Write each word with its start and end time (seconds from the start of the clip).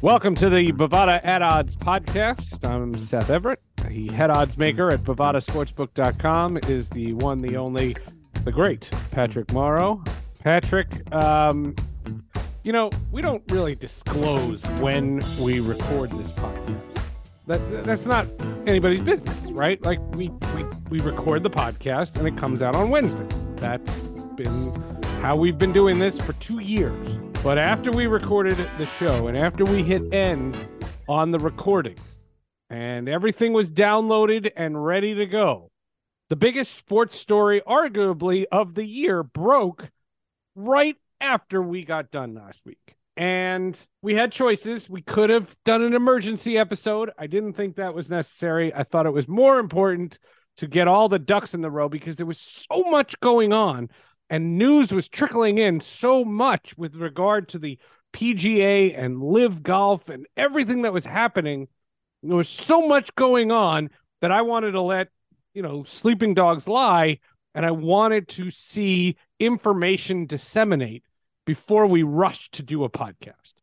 Welcome 0.00 0.36
to 0.36 0.48
the 0.48 0.70
Bovada 0.70 1.20
at 1.24 1.42
Odds 1.42 1.74
podcast. 1.74 2.64
I'm 2.64 2.96
Seth 2.96 3.30
Everett. 3.30 3.60
The 3.88 4.06
head 4.06 4.30
odds 4.30 4.56
maker 4.56 4.92
at 4.92 5.00
BovadaSportsbook.com 5.00 6.60
is 6.68 6.88
the 6.90 7.14
one, 7.14 7.40
the 7.40 7.56
only, 7.56 7.96
the 8.44 8.52
great 8.52 8.88
Patrick 9.10 9.52
Morrow. 9.52 10.00
Patrick, 10.38 11.12
um, 11.12 11.74
you 12.62 12.70
know, 12.70 12.90
we 13.10 13.22
don't 13.22 13.42
really 13.50 13.74
disclose 13.74 14.62
when 14.78 15.20
we 15.40 15.58
record 15.58 16.10
this 16.10 16.30
podcast. 16.30 16.80
That, 17.48 17.84
that's 17.84 18.06
not 18.06 18.28
anybody's 18.68 19.00
business, 19.00 19.50
right? 19.50 19.82
Like 19.82 19.98
we, 20.14 20.28
we 20.54 20.64
we 20.90 21.00
record 21.00 21.42
the 21.42 21.50
podcast 21.50 22.16
and 22.16 22.28
it 22.28 22.36
comes 22.36 22.62
out 22.62 22.76
on 22.76 22.90
Wednesdays. 22.90 23.50
That's 23.56 23.98
been 24.36 24.74
how 25.22 25.34
we've 25.34 25.58
been 25.58 25.72
doing 25.72 25.98
this 25.98 26.20
for 26.20 26.34
two 26.34 26.60
years. 26.60 27.18
But 27.44 27.56
after 27.56 27.90
we 27.92 28.06
recorded 28.06 28.56
the 28.78 28.86
show 28.98 29.28
and 29.28 29.38
after 29.38 29.64
we 29.64 29.82
hit 29.82 30.12
end 30.12 30.56
on 31.08 31.30
the 31.30 31.38
recording 31.38 31.96
and 32.68 33.08
everything 33.08 33.52
was 33.52 33.70
downloaded 33.70 34.50
and 34.56 34.84
ready 34.84 35.14
to 35.14 35.24
go, 35.24 35.70
the 36.28 36.36
biggest 36.36 36.74
sports 36.74 37.16
story, 37.16 37.62
arguably, 37.66 38.44
of 38.50 38.74
the 38.74 38.84
year 38.84 39.22
broke 39.22 39.88
right 40.56 40.96
after 41.20 41.62
we 41.62 41.84
got 41.84 42.10
done 42.10 42.34
last 42.34 42.66
week. 42.66 42.96
And 43.16 43.78
we 44.02 44.14
had 44.14 44.30
choices. 44.30 44.90
We 44.90 45.00
could 45.00 45.30
have 45.30 45.56
done 45.64 45.82
an 45.82 45.94
emergency 45.94 46.58
episode. 46.58 47.10
I 47.18 47.28
didn't 47.28 47.54
think 47.54 47.76
that 47.76 47.94
was 47.94 48.10
necessary. 48.10 48.74
I 48.74 48.82
thought 48.82 49.06
it 49.06 49.12
was 49.12 49.26
more 49.28 49.58
important 49.58 50.18
to 50.58 50.66
get 50.66 50.88
all 50.88 51.08
the 51.08 51.18
ducks 51.18 51.54
in 51.54 51.60
the 51.60 51.70
row 51.70 51.88
because 51.88 52.16
there 52.16 52.26
was 52.26 52.40
so 52.40 52.82
much 52.90 53.18
going 53.20 53.52
on 53.52 53.88
and 54.30 54.58
news 54.58 54.92
was 54.92 55.08
trickling 55.08 55.58
in 55.58 55.80
so 55.80 56.24
much 56.24 56.76
with 56.76 56.94
regard 56.94 57.48
to 57.48 57.58
the 57.58 57.78
PGA 58.12 58.98
and 58.98 59.22
LIV 59.22 59.62
golf 59.62 60.08
and 60.08 60.26
everything 60.36 60.82
that 60.82 60.92
was 60.92 61.04
happening. 61.04 61.68
There 62.22 62.36
was 62.36 62.48
so 62.48 62.88
much 62.88 63.14
going 63.14 63.50
on 63.52 63.90
that 64.20 64.32
I 64.32 64.42
wanted 64.42 64.72
to 64.72 64.80
let, 64.80 65.08
you 65.54 65.62
know, 65.62 65.84
sleeping 65.84 66.34
dogs 66.34 66.66
lie 66.68 67.18
and 67.54 67.64
I 67.64 67.70
wanted 67.70 68.28
to 68.28 68.50
see 68.50 69.16
information 69.38 70.26
disseminate 70.26 71.04
before 71.46 71.86
we 71.86 72.02
rushed 72.02 72.52
to 72.52 72.62
do 72.62 72.84
a 72.84 72.90
podcast. 72.90 73.54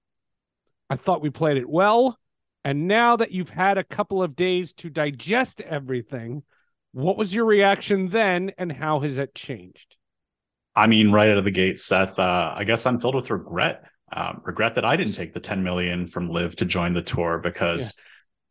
I 0.90 0.96
thought 0.96 1.22
we 1.22 1.30
played 1.30 1.58
it 1.58 1.70
well. 1.70 2.18
And 2.64 2.88
now 2.88 3.16
that 3.18 3.32
you've 3.32 3.50
had 3.50 3.78
a 3.78 3.84
couple 3.84 4.24
of 4.24 4.36
days 4.36 4.74
to 4.74 4.90
digest 4.90 5.62
everything, 5.62 6.44
what 6.94 7.18
was 7.18 7.34
your 7.34 7.46
reaction 7.46 8.10
then 8.10 8.52
and 8.58 8.72
how 8.72 9.02
has 9.02 9.18
it 9.18 9.36
changed? 9.36 9.95
I 10.76 10.88
mean, 10.88 11.12
right 11.12 11.30
out 11.30 11.38
of 11.38 11.46
the 11.46 11.52
gate, 11.52 11.80
Seth, 11.80 12.20
uh, 12.20 12.54
I 12.56 12.64
guess 12.66 12.86
I'm 12.86 13.00
filled 13.00 13.16
with 13.16 13.32
regret. 13.32 13.84
Um, 14.12 14.42
regret 14.46 14.76
that 14.76 14.86
I 14.86 14.98
didn't 14.98 15.14
take 15.14 15.34
the 15.34 15.40
10 15.40 15.64
million 15.64 16.08
from 16.08 16.30
LIV 16.30 16.58
to 16.58 16.66
join 16.66 16.94
the 16.94 17.02
tour 17.02 17.40
because 17.40 17.98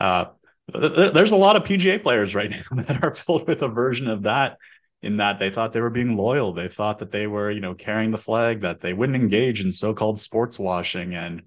yeah. 0.00 0.06
uh, 0.06 0.24
th- 0.72 1.12
there's 1.12 1.32
a 1.32 1.36
lot 1.36 1.56
of 1.56 1.64
PGA 1.64 2.02
players 2.02 2.34
right 2.34 2.50
now 2.70 2.82
that 2.82 3.04
are 3.04 3.14
filled 3.14 3.46
with 3.46 3.62
a 3.62 3.68
version 3.68 4.08
of 4.08 4.22
that. 4.22 4.56
In 5.02 5.18
that 5.18 5.38
they 5.38 5.50
thought 5.50 5.74
they 5.74 5.82
were 5.82 5.90
being 5.90 6.16
loyal, 6.16 6.54
they 6.54 6.68
thought 6.68 7.00
that 7.00 7.10
they 7.10 7.26
were, 7.26 7.50
you 7.50 7.60
know, 7.60 7.74
carrying 7.74 8.10
the 8.10 8.16
flag, 8.16 8.62
that 8.62 8.80
they 8.80 8.94
wouldn't 8.94 9.20
engage 9.20 9.62
in 9.62 9.70
so-called 9.70 10.18
sports 10.18 10.58
washing. 10.58 11.14
And 11.14 11.42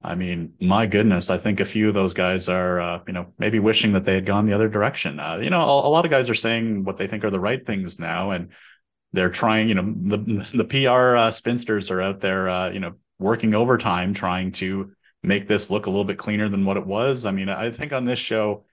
I 0.00 0.14
mean, 0.14 0.52
my 0.60 0.86
goodness, 0.86 1.28
I 1.28 1.38
think 1.38 1.58
a 1.58 1.64
few 1.64 1.88
of 1.88 1.94
those 1.94 2.14
guys 2.14 2.48
are, 2.48 2.80
uh, 2.80 3.00
you 3.08 3.12
know, 3.12 3.32
maybe 3.36 3.58
wishing 3.58 3.94
that 3.94 4.04
they 4.04 4.14
had 4.14 4.26
gone 4.26 4.46
the 4.46 4.52
other 4.52 4.68
direction. 4.68 5.18
Uh, 5.18 5.38
you 5.42 5.50
know, 5.50 5.60
a, 5.60 5.88
a 5.88 5.90
lot 5.90 6.04
of 6.04 6.12
guys 6.12 6.30
are 6.30 6.36
saying 6.36 6.84
what 6.84 6.98
they 6.98 7.08
think 7.08 7.24
are 7.24 7.30
the 7.30 7.40
right 7.40 7.66
things 7.66 7.98
now, 7.98 8.30
and 8.30 8.50
they're 9.12 9.30
trying, 9.30 9.68
you 9.68 9.74
know, 9.74 9.94
the 9.96 10.46
the 10.54 10.64
PR 10.64 11.16
uh, 11.16 11.30
spinsters 11.30 11.90
are 11.90 12.02
out 12.02 12.20
there, 12.20 12.48
uh, 12.48 12.70
you 12.70 12.80
know, 12.80 12.94
working 13.18 13.54
overtime 13.54 14.14
trying 14.14 14.52
to 14.52 14.92
make 15.22 15.48
this 15.48 15.70
look 15.70 15.86
a 15.86 15.90
little 15.90 16.04
bit 16.04 16.18
cleaner 16.18 16.48
than 16.48 16.64
what 16.64 16.76
it 16.76 16.86
was. 16.86 17.24
I 17.24 17.30
mean, 17.30 17.48
I 17.48 17.70
think 17.70 17.92
on 17.92 18.04
this 18.04 18.18
show, 18.18 18.64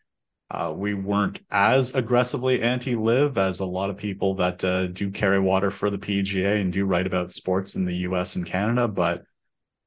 uh, 0.51 0.71
we 0.75 0.93
weren't 0.93 1.39
as 1.49 1.95
aggressively 1.95 2.61
anti 2.61 2.95
LIV 2.95 3.37
as 3.37 3.59
a 3.59 3.65
lot 3.65 3.89
of 3.89 3.97
people 3.97 4.35
that 4.35 4.63
uh, 4.63 4.87
do 4.87 5.09
carry 5.09 5.39
water 5.39 5.71
for 5.71 5.89
the 5.89 5.97
PGA 5.97 6.61
and 6.61 6.71
do 6.71 6.85
write 6.85 7.07
about 7.07 7.31
sports 7.31 7.75
in 7.75 7.85
the 7.85 7.95
U.S. 7.97 8.35
and 8.35 8.45
Canada, 8.45 8.87
but 8.87 9.23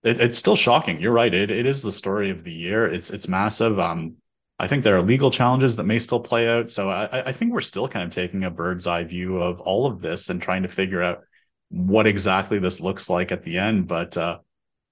it, 0.02 0.18
it's 0.18 0.38
still 0.38 0.56
shocking. 0.56 1.00
You're 1.00 1.12
right. 1.12 1.32
It 1.32 1.50
it 1.50 1.66
is 1.66 1.82
the 1.82 1.92
story 1.92 2.30
of 2.30 2.42
the 2.42 2.52
year. 2.52 2.86
It's 2.86 3.10
it's 3.10 3.28
massive. 3.28 3.78
Um, 3.78 4.16
I 4.58 4.66
think 4.66 4.82
there 4.82 4.96
are 4.96 5.02
legal 5.02 5.30
challenges 5.30 5.76
that 5.76 5.84
may 5.84 5.98
still 5.98 6.20
play 6.20 6.48
out. 6.48 6.70
So 6.70 6.90
I, 6.90 7.28
I 7.28 7.32
think 7.32 7.52
we're 7.52 7.60
still 7.60 7.86
kind 7.86 8.04
of 8.04 8.10
taking 8.10 8.42
a 8.44 8.50
bird's 8.50 8.86
eye 8.86 9.04
view 9.04 9.38
of 9.38 9.60
all 9.60 9.86
of 9.86 10.00
this 10.00 10.30
and 10.30 10.42
trying 10.42 10.62
to 10.64 10.68
figure 10.68 11.02
out 11.02 11.22
what 11.70 12.06
exactly 12.06 12.58
this 12.58 12.80
looks 12.80 13.08
like 13.08 13.30
at 13.30 13.42
the 13.42 13.58
end. 13.58 13.86
But 13.86 14.16
uh, 14.16 14.38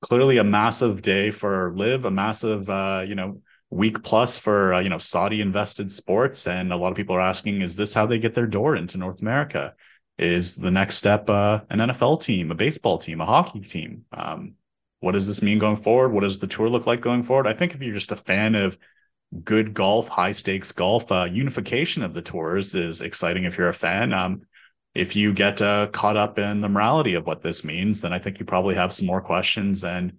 clearly, 0.02 0.38
a 0.38 0.44
massive 0.44 1.02
day 1.02 1.30
for 1.30 1.72
LIV, 1.74 2.04
a 2.04 2.10
massive, 2.10 2.70
uh, 2.70 3.04
you 3.06 3.14
know, 3.14 3.40
week 3.70 4.02
plus 4.04 4.38
for 4.38 4.74
uh, 4.74 4.80
you 4.80 4.88
know 4.88 4.98
Saudi 4.98 5.40
invested 5.40 5.90
sports, 5.90 6.46
and 6.46 6.72
a 6.72 6.76
lot 6.76 6.90
of 6.90 6.96
people 6.96 7.16
are 7.16 7.20
asking, 7.20 7.60
is 7.60 7.76
this 7.76 7.94
how 7.94 8.06
they 8.06 8.18
get 8.18 8.34
their 8.34 8.46
door 8.46 8.76
into 8.76 8.98
North 8.98 9.20
America? 9.20 9.74
Is 10.18 10.56
the 10.56 10.70
next 10.70 10.96
step 10.96 11.28
uh, 11.28 11.62
an 11.70 11.80
NFL 11.80 12.22
team, 12.22 12.50
a 12.50 12.54
baseball 12.54 12.98
team, 12.98 13.20
a 13.20 13.26
hockey 13.26 13.60
team? 13.60 14.04
Um, 14.12 14.54
what 15.00 15.12
does 15.12 15.26
this 15.26 15.42
mean 15.42 15.58
going 15.58 15.76
forward? 15.76 16.12
What 16.12 16.22
does 16.22 16.38
the 16.38 16.46
tour 16.46 16.70
look 16.70 16.86
like 16.86 17.00
going 17.00 17.22
forward? 17.22 17.46
I 17.46 17.52
think 17.52 17.74
if 17.74 17.82
you're 17.82 17.94
just 17.94 18.12
a 18.12 18.16
fan 18.16 18.54
of 18.54 18.78
good 19.44 19.74
golf, 19.74 20.08
high 20.08 20.32
stakes 20.32 20.72
golf. 20.72 21.10
Uh, 21.10 21.24
unification 21.24 22.02
of 22.02 22.14
the 22.14 22.22
tours 22.22 22.74
is 22.74 23.00
exciting 23.00 23.44
if 23.44 23.58
you're 23.58 23.68
a 23.68 23.74
fan. 23.74 24.12
Um, 24.12 24.42
if 24.94 25.14
you 25.14 25.32
get 25.32 25.60
uh, 25.60 25.88
caught 25.88 26.16
up 26.16 26.38
in 26.38 26.60
the 26.60 26.68
morality 26.68 27.14
of 27.14 27.26
what 27.26 27.42
this 27.42 27.64
means, 27.64 28.00
then 28.00 28.12
I 28.12 28.18
think 28.18 28.38
you 28.38 28.46
probably 28.46 28.74
have 28.76 28.94
some 28.94 29.06
more 29.06 29.20
questions. 29.20 29.84
And 29.84 30.12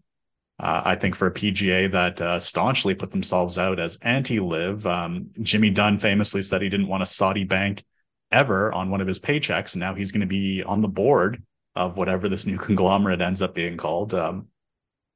uh, 0.60 0.82
I 0.86 0.96
think 0.96 1.16
for 1.16 1.28
a 1.28 1.34
PGA 1.34 1.92
that 1.92 2.22
uh, 2.22 2.40
staunchly 2.40 2.94
put 2.94 3.12
themselves 3.12 3.58
out 3.58 3.80
as 3.80 3.98
anti 4.02 4.40
LIV, 4.40 4.86
um, 4.86 5.32
Jimmy 5.42 5.72
Dunne 5.72 5.98
famously 5.98 6.44
said 6.44 6.62
he 6.62 6.70
didn't 6.70 6.88
want 6.88 7.04
a 7.04 7.08
Saudi 7.08 7.44
bank 7.44 7.84
ever 8.32 8.72
on 8.74 8.92
one 8.92 9.02
of 9.02 9.08
his 9.08 9.20
paychecks, 9.20 9.74
and 9.74 9.80
now 9.80 9.96
he's 9.96 10.12
going 10.12 10.22
to 10.22 10.28
be 10.28 10.64
on 10.64 10.82
the 10.82 10.88
board 10.88 11.42
of 11.76 11.98
whatever 11.98 12.28
this 12.28 12.46
new 12.46 12.58
conglomerate 12.68 13.22
ends 13.22 13.42
up 13.42 13.56
being 13.56 13.78
called. 13.78 14.14
Um, 14.14 14.48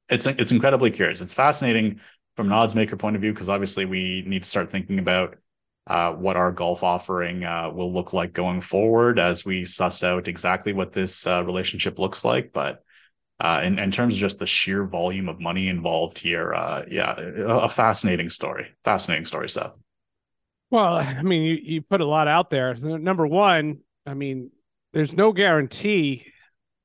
it's 0.08 0.26
it's 0.26 0.52
incredibly 0.52 0.90
curious. 0.90 1.20
It's 1.20 1.34
fascinating 1.34 2.00
from 2.36 2.46
an 2.46 2.52
odds 2.52 2.74
maker 2.74 2.96
point 2.96 3.16
of 3.16 3.22
view 3.22 3.32
because 3.32 3.48
obviously 3.48 3.84
we 3.84 4.24
need 4.26 4.42
to 4.42 4.48
start 4.48 4.70
thinking 4.70 4.98
about 4.98 5.36
uh, 5.86 6.12
what 6.12 6.36
our 6.36 6.52
golf 6.52 6.82
offering 6.82 7.44
uh, 7.44 7.70
will 7.70 7.92
look 7.92 8.12
like 8.12 8.32
going 8.32 8.60
forward 8.60 9.18
as 9.18 9.44
we 9.44 9.64
suss 9.64 10.04
out 10.04 10.28
exactly 10.28 10.72
what 10.72 10.92
this 10.92 11.26
uh, 11.26 11.44
relationship 11.44 11.98
looks 11.98 12.24
like. 12.24 12.52
But 12.52 12.82
uh, 13.40 13.60
in, 13.64 13.78
in 13.78 13.90
terms 13.90 14.14
of 14.14 14.20
just 14.20 14.38
the 14.38 14.46
sheer 14.46 14.84
volume 14.84 15.28
of 15.28 15.40
money 15.40 15.68
involved 15.68 16.18
here, 16.18 16.54
uh, 16.54 16.84
yeah, 16.88 17.14
a 17.18 17.68
fascinating 17.68 18.28
story. 18.28 18.68
Fascinating 18.84 19.24
story, 19.24 19.48
Seth. 19.48 19.76
Well, 20.70 20.94
I 20.94 21.22
mean, 21.22 21.42
you, 21.42 21.58
you 21.60 21.82
put 21.82 22.00
a 22.00 22.06
lot 22.06 22.28
out 22.28 22.48
there. 22.48 22.74
Number 22.74 23.26
one, 23.26 23.80
I 24.06 24.14
mean, 24.14 24.52
there's 24.92 25.12
no 25.12 25.32
guarantee. 25.32 26.32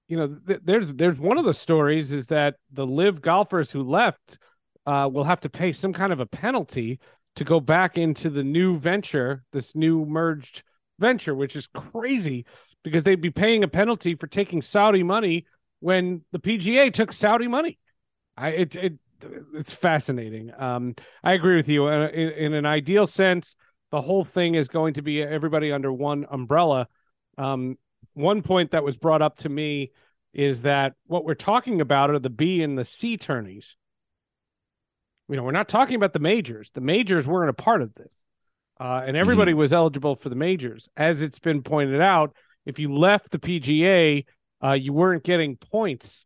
You 0.08 0.18
know, 0.18 0.36
th- 0.48 0.62
there's 0.64 0.92
there's 0.94 1.20
one 1.20 1.38
of 1.38 1.46
the 1.46 1.54
stories 1.54 2.12
is 2.12 2.28
that 2.28 2.56
the 2.72 2.88
live 2.88 3.22
golfers 3.22 3.72
who 3.72 3.84
left 3.84 4.40
uh, 4.88 5.08
will 5.12 5.26
have 5.26 5.42
to 5.42 5.50
pay 5.50 5.74
some 5.74 5.94
kind 5.94 6.14
of 6.14 6.20
a 6.20 6.26
penalty 6.26 7.00
to 7.36 7.44
go 7.44 7.60
back 7.60 7.98
into 7.98 8.30
the 8.30 8.44
new 8.44 8.80
venture, 8.80 9.44
this 9.52 9.76
new 9.76 10.06
merged 10.06 10.64
venture, 10.98 11.36
which 11.36 11.56
is 11.56 11.68
crazy 11.68 12.46
because 12.84 13.04
they'd 13.04 13.22
be 13.22 13.30
paying 13.30 13.64
a 13.64 13.68
penalty 13.68 14.16
for 14.16 14.28
taking 14.28 14.62
Saudi 14.62 15.04
money 15.04 15.46
when 15.82 16.24
the 16.32 16.40
PGA 16.40 16.92
took 16.92 17.12
Saudi 17.12 17.48
money. 17.48 17.78
I 18.36 18.50
it, 18.50 18.76
it 18.76 18.94
it's 19.54 19.74
fascinating. 19.74 20.52
Um, 20.58 20.96
I 21.24 21.34
agree 21.34 21.58
with 21.58 21.68
you. 21.68 21.88
Uh, 21.88 22.08
in, 22.08 22.30
in, 22.30 22.54
an 22.54 22.66
ideal 22.66 23.08
sense, 23.08 23.56
the 23.92 24.00
whole 24.00 24.24
thing 24.24 24.56
is 24.56 24.68
going 24.68 24.94
to 24.94 25.02
be 25.02 25.22
everybody 25.22 25.72
under 25.72 25.92
one 25.92 26.26
umbrella. 26.30 26.88
Um, 27.38 27.78
one 28.14 28.42
point 28.42 28.72
that 28.72 28.84
was 28.84 28.96
brought 28.96 29.22
up 29.22 29.40
to 29.40 29.50
me 29.50 29.92
is 30.34 30.62
that 30.62 30.94
what 31.08 31.26
we're 31.26 31.34
talking 31.34 31.82
about 31.82 32.10
are 32.10 32.20
the 32.20 32.30
B 32.30 32.62
and 32.62 32.78
the 32.78 32.86
C 32.86 33.18
tourneys 33.18 33.76
you 35.30 35.36
know, 35.36 35.44
we're 35.44 35.52
not 35.52 35.68
talking 35.68 35.96
about 35.96 36.14
the 36.14 36.20
majors. 36.20 36.72
The 36.72 36.82
majors 36.82 37.28
weren't 37.28 37.50
a 37.50 37.54
part 37.54 37.82
of 37.82 37.94
this. 37.96 38.12
Uh, 38.80 39.04
and 39.06 39.18
everybody 39.18 39.52
mm-hmm. 39.52 39.60
was 39.60 39.74
eligible 39.74 40.16
for 40.16 40.30
the 40.30 40.36
majors. 40.36 40.88
As 40.96 41.22
it's 41.22 41.40
been 41.40 41.64
pointed 41.64 42.00
out, 42.00 42.36
if 42.66 42.80
you 42.80 42.94
left 42.94 43.32
the 43.32 43.40
PGA, 43.40 44.26
uh, 44.64 44.74
you 44.74 44.94
weren't 44.94 45.24
getting 45.24 45.56
points 45.56 46.26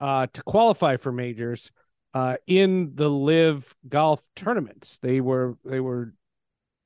uh, 0.00 0.26
to 0.32 0.42
qualify 0.42 0.96
for 0.96 1.12
majors 1.12 1.70
uh, 2.14 2.36
in 2.46 2.92
the 2.94 3.08
LIV 3.08 3.74
golf 3.88 4.22
tournaments. 4.34 4.98
They 5.02 5.20
were 5.20 5.56
they 5.64 5.80
were, 5.80 6.14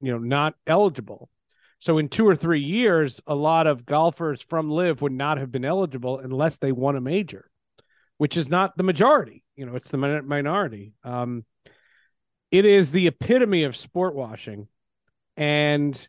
you 0.01 0.13
know, 0.13 0.19
not 0.19 0.55
eligible. 0.67 1.31
So 1.79 1.99
in 1.99 2.09
two 2.09 2.27
or 2.27 2.35
three 2.35 2.61
years, 2.61 3.21
a 3.27 3.35
lot 3.35 3.67
of 3.67 3.85
golfers 3.85 4.41
from 4.41 4.71
LIV 4.71 5.03
would 5.03 5.13
not 5.13 5.39
have 5.39 5.53
been 5.53 5.65
eligible 5.65 6.19
unless 6.19 6.57
they 6.57 6.73
won 6.73 6.97
a 6.97 7.01
major, 7.01 7.51
which 8.17 8.37
is 8.37 8.49
not 8.49 8.77
the 8.77 8.83
majority. 8.83 9.45
You 9.55 9.67
know, 9.67 9.77
it's 9.77 9.91
the 9.91 9.99
minority. 9.99 10.93
Um, 11.05 11.45
it 12.55 12.65
is 12.65 12.93
the 12.93 13.09
epitome 13.09 13.65
of 13.65 13.75
sport 13.75 14.15
washing. 14.15 14.69
And 15.37 16.09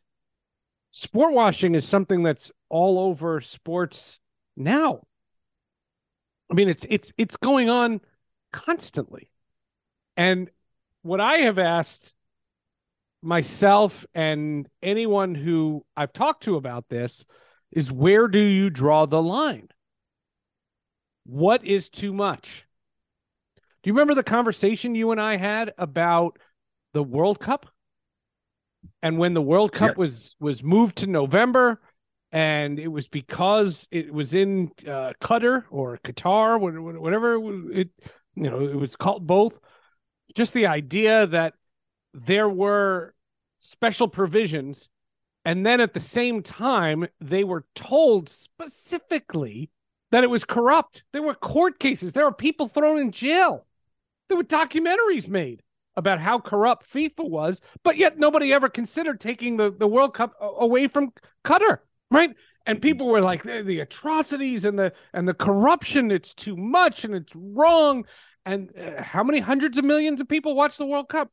sport 0.91 1.33
washing 1.33 1.73
is 1.73 1.87
something 1.87 2.21
that's 2.21 2.51
all 2.69 2.99
over 2.99 3.41
sports 3.41 4.19
now. 4.55 5.01
I 6.51 6.53
mean, 6.53 6.69
it's 6.69 6.85
it's 6.87 7.11
it's 7.17 7.35
going 7.35 7.71
on 7.71 7.99
constantly. 8.53 9.31
And 10.15 10.51
what 11.01 11.19
I 11.19 11.37
have 11.37 11.57
asked 11.57 12.13
myself 13.23 14.05
and 14.13 14.69
anyone 14.83 15.33
who 15.33 15.83
I've 15.97 16.13
talked 16.13 16.43
to 16.43 16.57
about 16.57 16.89
this 16.89 17.25
is 17.71 17.91
where 17.91 18.27
do 18.27 18.39
you 18.39 18.69
draw 18.69 19.07
the 19.07 19.21
line? 19.21 19.69
What 21.25 21.65
is 21.65 21.89
too 21.89 22.13
much? 22.13 22.64
Do 23.85 23.89
you 23.89 23.93
remember 23.93 24.15
the 24.15 24.23
conversation 24.23 24.95
you 24.95 25.11
and 25.11 25.21
I 25.21 25.37
had 25.37 25.71
about 25.77 26.39
the 26.93 27.03
World 27.03 27.39
Cup? 27.39 27.67
And 29.03 29.19
when 29.19 29.35
the 29.35 29.43
World 29.43 29.73
Cup 29.73 29.89
yeah. 29.89 29.99
was 29.99 30.35
was 30.39 30.63
moved 30.63 30.97
to 30.97 31.07
November 31.07 31.79
and 32.31 32.79
it 32.79 32.87
was 32.87 33.07
because 33.07 33.87
it 33.91 34.11
was 34.11 34.33
in 34.33 34.71
uh, 34.87 35.13
Qatar 35.21 35.65
or 35.69 35.99
Qatar, 36.03 36.59
whatever 36.99 37.35
it, 37.71 37.91
you 38.33 38.49
know, 38.49 38.61
it 38.61 38.75
was 38.75 38.95
called 38.95 39.27
both. 39.27 39.59
Just 40.33 40.55
the 40.55 40.65
idea 40.65 41.27
that 41.27 41.53
there 42.11 42.49
were 42.49 43.13
special 43.59 44.07
provisions, 44.07 44.89
and 45.45 45.63
then 45.63 45.79
at 45.79 45.93
the 45.93 45.99
same 45.99 46.41
time, 46.41 47.05
they 47.21 47.43
were 47.43 47.65
told 47.75 48.29
specifically 48.29 49.69
that 50.09 50.23
it 50.23 50.29
was 50.31 50.43
corrupt. 50.43 51.03
There 51.13 51.21
were 51.21 51.35
court 51.35 51.77
cases. 51.77 52.13
There 52.13 52.25
were 52.25 52.33
people 52.33 52.67
thrown 52.67 52.97
in 52.97 53.11
jail. 53.11 53.67
There 54.27 54.37
were 54.37 54.43
documentaries 54.43 55.29
made 55.29 55.61
about 55.95 56.19
how 56.19 56.39
corrupt 56.39 56.91
FIFA 56.91 57.29
was, 57.29 57.61
but 57.83 57.97
yet 57.97 58.17
nobody 58.17 58.51
ever 58.51 58.69
considered 58.69 59.19
taking 59.19 59.57
the, 59.57 59.71
the 59.71 59.87
World 59.87 60.13
Cup 60.13 60.33
away 60.39 60.87
from 60.87 61.11
Qatar 61.45 61.79
right? 62.11 62.31
And 62.65 62.81
people 62.81 63.07
were 63.07 63.21
like 63.21 63.43
the, 63.43 63.61
the 63.61 63.79
atrocities 63.79 64.65
and 64.65 64.77
the 64.77 64.93
and 65.13 65.27
the 65.27 65.33
corruption. 65.33 66.11
It's 66.11 66.33
too 66.33 66.55
much 66.57 67.05
and 67.05 67.13
it's 67.13 67.33
wrong. 67.35 68.05
And 68.45 68.71
uh, 68.77 69.01
how 69.01 69.23
many 69.23 69.39
hundreds 69.39 69.77
of 69.77 69.85
millions 69.85 70.21
of 70.21 70.27
people 70.27 70.55
watch 70.55 70.77
the 70.77 70.85
World 70.85 71.09
Cup? 71.09 71.31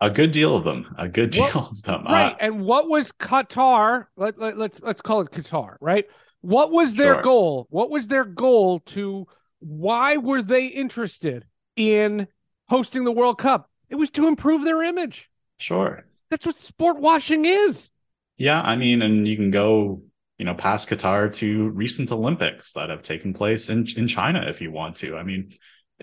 A 0.00 0.10
good 0.10 0.32
deal 0.32 0.56
of 0.56 0.64
them. 0.64 0.94
A 0.98 1.08
good 1.08 1.30
deal 1.30 1.44
what, 1.44 1.56
of 1.56 1.82
them. 1.82 2.04
Right. 2.04 2.32
Uh, 2.32 2.36
and 2.40 2.60
what 2.62 2.88
was 2.88 3.12
Qatar? 3.12 4.06
Let, 4.16 4.38
let, 4.38 4.58
let's 4.58 4.82
let's 4.82 5.00
call 5.00 5.20
it 5.22 5.30
Qatar. 5.30 5.76
Right. 5.80 6.04
What 6.42 6.70
was 6.70 6.96
their 6.96 7.14
sure. 7.14 7.22
goal? 7.22 7.66
What 7.70 7.90
was 7.90 8.08
their 8.08 8.24
goal 8.24 8.80
to? 8.80 9.26
Why 9.60 10.18
were 10.18 10.42
they 10.42 10.66
interested 10.66 11.46
in 11.76 12.26
hosting 12.68 13.04
the 13.04 13.12
World 13.12 13.38
Cup? 13.38 13.70
It 13.88 13.96
was 13.96 14.10
to 14.10 14.26
improve 14.26 14.64
their 14.64 14.82
image. 14.82 15.30
Sure. 15.58 16.04
That's 16.30 16.46
what 16.46 16.56
sport 16.56 16.98
washing 16.98 17.44
is. 17.44 17.90
Yeah, 18.36 18.60
I 18.60 18.76
mean, 18.76 19.02
and 19.02 19.28
you 19.28 19.36
can 19.36 19.50
go 19.50 20.02
you 20.38 20.44
know, 20.44 20.54
past 20.54 20.88
Qatar 20.88 21.32
to 21.34 21.68
recent 21.70 22.10
Olympics 22.10 22.72
that 22.72 22.90
have 22.90 23.02
taken 23.02 23.32
place 23.32 23.70
in 23.70 23.86
in 23.96 24.08
China, 24.08 24.44
if 24.48 24.60
you 24.60 24.70
want 24.70 24.96
to. 24.96 25.16
I 25.16 25.22
mean, 25.22 25.54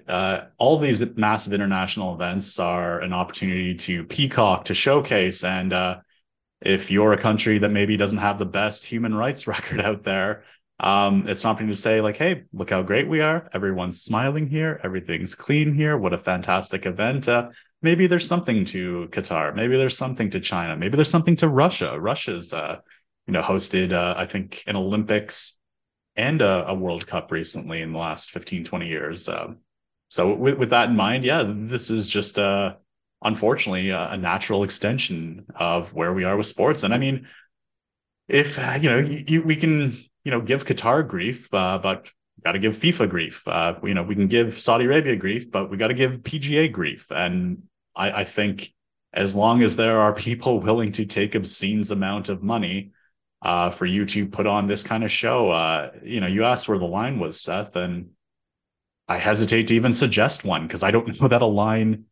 uh, 0.08 0.46
all 0.58 0.78
these 0.78 1.06
massive 1.18 1.54
international 1.54 2.13
events 2.13 2.58
are 2.60 3.00
an 3.02 3.14
opportunity 3.14 3.75
to 3.75 4.06
peacock, 4.06 4.66
to 4.66 4.74
showcase, 4.74 5.44
and 5.44 5.74
uh, 5.74 6.00
if 6.62 6.92
you're 6.92 7.14
a 7.14 7.18
country 7.18 7.57
that 7.60 7.69
maybe 7.69 7.98
doesn't 7.98 8.19
have 8.19 8.40
the 8.40 8.46
best 8.46 8.86
human 8.86 9.14
rights 9.14 9.48
record 9.54 9.81
out 9.81 10.04
there, 10.04 10.44
um, 10.81 11.28
it's 11.28 11.44
an 11.45 11.51
opportunity 11.51 11.75
to 11.75 11.81
say 11.81 12.01
like, 12.01 12.18
"Hey, 12.18 12.44
look 12.51 12.69
how 12.69 12.81
great 12.81 13.07
we 13.07 13.22
are! 13.22 13.48
Everyone's 13.54 14.01
smiling 14.01 14.48
here. 14.48 14.80
Everything's 14.83 15.36
clean 15.36 15.74
here. 15.74 15.98
What 15.98 16.13
a 16.13 16.18
fantastic 16.18 16.86
event!" 16.86 17.30
Uh, 17.30 17.51
maybe 17.81 18.07
there's 18.07 18.28
something 18.28 18.66
to 18.66 19.07
Qatar. 19.12 19.56
Maybe 19.56 19.78
there's 19.78 19.98
something 19.98 20.30
to 20.31 20.39
China. 20.39 20.75
Maybe 20.75 20.98
there's 20.98 21.10
something 21.10 21.38
to 21.38 21.48
Russia. 21.48 22.00
Russia's 22.00 22.51
uh, 22.51 22.80
you 23.28 23.33
know, 23.33 23.42
hosted, 23.42 23.94
uh, 23.94 24.16
I 24.18 24.25
think, 24.25 24.63
an 24.68 24.75
Olympics 24.75 25.60
and 26.16 26.42
a, 26.42 26.69
a, 26.69 26.75
World 26.75 27.07
Cup 27.07 27.31
recently 27.31 27.81
in 27.81 27.94
the 27.94 28.00
last 28.00 28.31
15, 28.31 28.66
20 28.66 28.88
years. 28.88 29.30
Um, 29.30 29.60
so 30.10 30.33
with, 30.33 30.57
with 30.57 30.72
that 30.72 30.89
in 30.89 30.95
mind, 30.95 31.24
yeah, 31.24 31.44
this 31.48 31.89
is 31.89 32.10
just, 32.10 32.38
uh, 32.38 32.75
unfortunately, 33.22 33.92
a, 33.92 34.12
a 34.12 34.18
natural 34.18 34.63
extension 34.63 35.45
of 35.56 35.94
where 35.94 36.13
we 36.13 36.24
are 36.24 36.36
with 36.36 36.48
sports. 36.48 36.83
And 36.83 36.94
I 36.94 36.98
mean, 36.98 37.28
if, 38.28 38.60
uh, 38.60 38.78
you 38.80 38.89
know, 38.89 39.00
you, 39.00 39.24
you, 39.28 39.44
we 39.44 39.56
can, 39.56 39.94
you 40.23 40.31
know, 40.31 40.41
give 40.41 40.65
Qatar 40.65 41.07
grief, 41.07 41.53
uh, 41.53 41.77
but 41.79 42.12
got 42.44 42.53
to 42.53 42.59
give 42.59 42.77
FIFA 42.77 43.09
grief. 43.09 43.47
Uh, 43.47 43.79
you 43.83 43.94
know, 43.94 44.03
we 44.03 44.15
can 44.15 44.27
give 44.27 44.53
Saudi 44.53 44.85
Arabia 44.85 45.15
grief, 45.15 45.51
but 45.51 45.69
we 45.69 45.77
got 45.77 45.88
to 45.88 45.94
give 45.94 46.21
PGA 46.21 46.71
grief. 46.71 47.07
And 47.12 47.63
I, 47.95 48.12
I 48.12 48.23
think 48.23 48.73
as 49.13 49.35
long 49.35 49.62
as 49.62 49.75
there 49.75 50.00
are 50.00 50.13
people 50.13 50.59
willing 50.62 50.91
to 50.94 51.06
take 51.06 51.35
obscene 51.35 51.83
amount 51.91 52.29
of 52.29 52.44
money 52.44 52.91
uh, 53.41 53.69
for 53.69 53.85
you 53.85 54.06
to 54.06 54.27
put 54.27 54.45
on 54.45 54.68
this 54.68 54.83
kind 54.83 55.03
of 55.03 55.12
show. 55.12 55.50
Uh, 55.50 55.91
you 56.03 56.19
know, 56.19 56.27
you 56.27 56.44
asked 56.44 56.68
where 56.68 56.77
the 56.77 56.85
line 56.85 57.19
was, 57.19 57.41
Seth, 57.41 57.75
and 57.75 58.12
I 59.07 59.18
hesitate 59.18 59.68
to 59.68 59.75
even 59.75 59.94
suggest 59.94 60.45
one 60.45 60.68
because 60.68 60.83
I 60.83 60.91
don't 60.91 61.19
know 61.21 61.27
that 61.27 61.41
a 61.41 61.47
line 61.47 62.06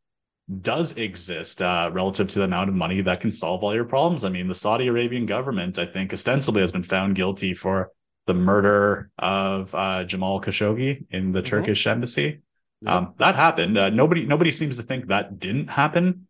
does 0.61 0.97
exist 0.97 1.61
uh, 1.61 1.91
relative 1.93 2.27
to 2.29 2.39
the 2.39 2.45
amount 2.45 2.69
of 2.69 2.75
money 2.75 3.01
that 3.01 3.21
can 3.21 3.29
solve 3.29 3.63
all 3.63 3.75
your 3.75 3.85
problems. 3.85 4.23
I 4.23 4.29
mean, 4.29 4.47
the 4.47 4.55
Saudi 4.55 4.87
Arabian 4.87 5.27
government, 5.27 5.77
I 5.77 5.85
think, 5.85 6.11
ostensibly 6.11 6.61
has 6.61 6.71
been 6.71 6.83
found 6.83 7.15
guilty 7.15 7.53
for 7.53 7.91
the 8.29 8.33
murder 8.33 9.09
of 9.19 9.73
uh, 9.75 10.03
Jamal 10.05 10.39
Khashoggi 10.39 11.05
in 11.09 11.31
the 11.31 11.39
mm-hmm. 11.39 11.45
Turkish 11.45 11.85
embassy. 11.87 12.41
Yeah. 12.81 12.95
Um, 12.95 13.13
that 13.17 13.35
happened. 13.35 13.77
Uh, 13.77 13.89
nobody, 13.89 14.25
nobody 14.25 14.51
seems 14.51 14.77
to 14.77 14.83
think 14.83 15.07
that 15.07 15.39
didn't 15.39 15.69
happen 15.69 16.27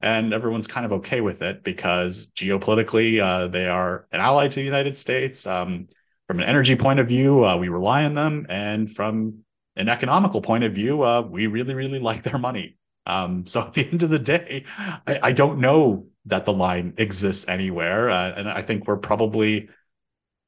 and 0.00 0.32
everyone's 0.32 0.66
kind 0.66 0.86
of 0.86 0.92
okay 0.92 1.20
with 1.20 1.42
it 1.42 1.64
because 1.64 2.26
geopolitically 2.36 3.20
uh, 3.20 3.48
they 3.48 3.66
are 3.66 4.06
an 4.12 4.20
ally 4.20 4.48
to 4.48 4.60
the 4.60 4.64
United 4.64 4.96
States. 4.96 5.46
Um, 5.46 5.88
from 6.26 6.40
an 6.40 6.44
energy 6.44 6.76
point 6.76 7.00
of 7.00 7.08
view, 7.08 7.44
uh, 7.44 7.56
we 7.56 7.68
rely 7.68 8.04
on 8.04 8.14
them, 8.14 8.46
and 8.48 8.90
from 8.94 9.38
an 9.76 9.88
economical 9.88 10.42
point 10.42 10.62
of 10.62 10.74
view, 10.74 11.02
uh, 11.02 11.22
we 11.22 11.46
really, 11.46 11.74
really 11.74 11.98
like 11.98 12.22
their 12.22 12.38
money. 12.38 12.76
Um, 13.06 13.46
so 13.52 13.62
at 13.62 13.72
the 13.72 13.88
end 13.90 14.02
of 14.02 14.10
the 14.10 14.18
day, 14.18 14.64
I, 15.06 15.18
I, 15.22 15.32
don't 15.32 15.58
know 15.58 16.06
that 16.26 16.44
the 16.44 16.52
line 16.52 16.92
exists 16.98 17.48
anywhere, 17.48 18.10
uh, 18.10 18.32
and 18.36 18.48
I 18.48 18.62
think 18.62 18.86
we're 18.86 18.98
probably. 18.98 19.70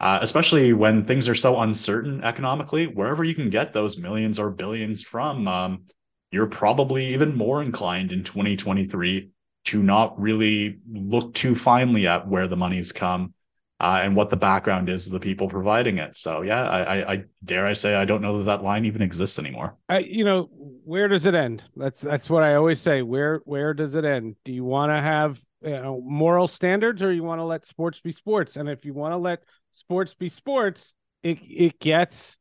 Uh, 0.01 0.19
especially 0.23 0.73
when 0.73 1.05
things 1.05 1.29
are 1.29 1.35
so 1.35 1.61
uncertain 1.61 2.25
economically, 2.25 2.87
wherever 2.87 3.23
you 3.23 3.35
can 3.35 3.51
get 3.51 3.75
those 3.75 3.99
millions 3.99 4.39
or 4.39 4.49
billions 4.49 5.03
from, 5.03 5.47
um, 5.47 5.85
you're 6.31 6.47
probably 6.47 7.09
even 7.09 7.37
more 7.37 7.63
inclined 7.63 8.11
in 8.11 8.25
2023 8.25 9.31
to 9.67 9.83
not 9.83 10.19
really 10.19 10.79
look 10.91 11.35
too 11.35 11.55
finely 11.55 12.07
at 12.07 12.27
where 12.27 12.49
the 12.49 12.57
money's 12.57 12.93
come 12.93 13.35
uh, 13.81 14.01
and 14.03 14.15
what 14.15 14.31
the 14.31 14.37
background 14.37 14.89
is 14.89 15.07
of 15.07 15.13
the 15.13 15.21
people 15.21 15.49
providing 15.49 15.99
it. 15.99 16.15
So 16.15 16.43
yeah, 16.43 16.69
I, 16.69 16.83
I, 16.83 17.13
I, 17.13 17.25
dare 17.45 17.67
I 17.67 17.73
say 17.73 17.95
I 17.95 18.05
don't 18.05 18.23
know 18.23 18.39
that 18.39 18.45
that 18.45 18.63
line 18.63 18.85
even 18.85 19.03
exists 19.03 19.39
anymore. 19.39 19.77
I, 19.89 19.99
you 19.99 20.25
know, 20.25 20.51
where 20.85 21.09
does 21.09 21.27
it 21.27 21.35
end? 21.35 21.63
That's 21.77 22.01
that's 22.01 22.29
what 22.29 22.43
I 22.43 22.55
always 22.55 22.81
say. 22.81 23.03
Where 23.03 23.41
where 23.45 23.75
does 23.75 23.97
it 23.97 24.05
end? 24.05 24.37
Do 24.45 24.53
you 24.53 24.65
want 24.65 24.91
to 24.91 25.01
have 25.01 25.41
you 25.63 25.71
know, 25.71 26.01
moral 26.05 26.49
standards, 26.49 27.03
or 27.03 27.13
you 27.13 27.23
want 27.23 27.41
to 27.41 27.45
let 27.45 27.67
sports 27.67 28.01
be 28.01 28.13
sports? 28.13 28.57
And 28.57 28.69
if 28.69 28.85
you 28.85 28.95
want 28.95 29.13
to 29.13 29.19
let 29.19 29.43
sports 29.73 30.15
be 30.15 30.29
sports, 30.29 30.93
it 31.23 31.39
it 31.43 31.81
gets 31.81 32.39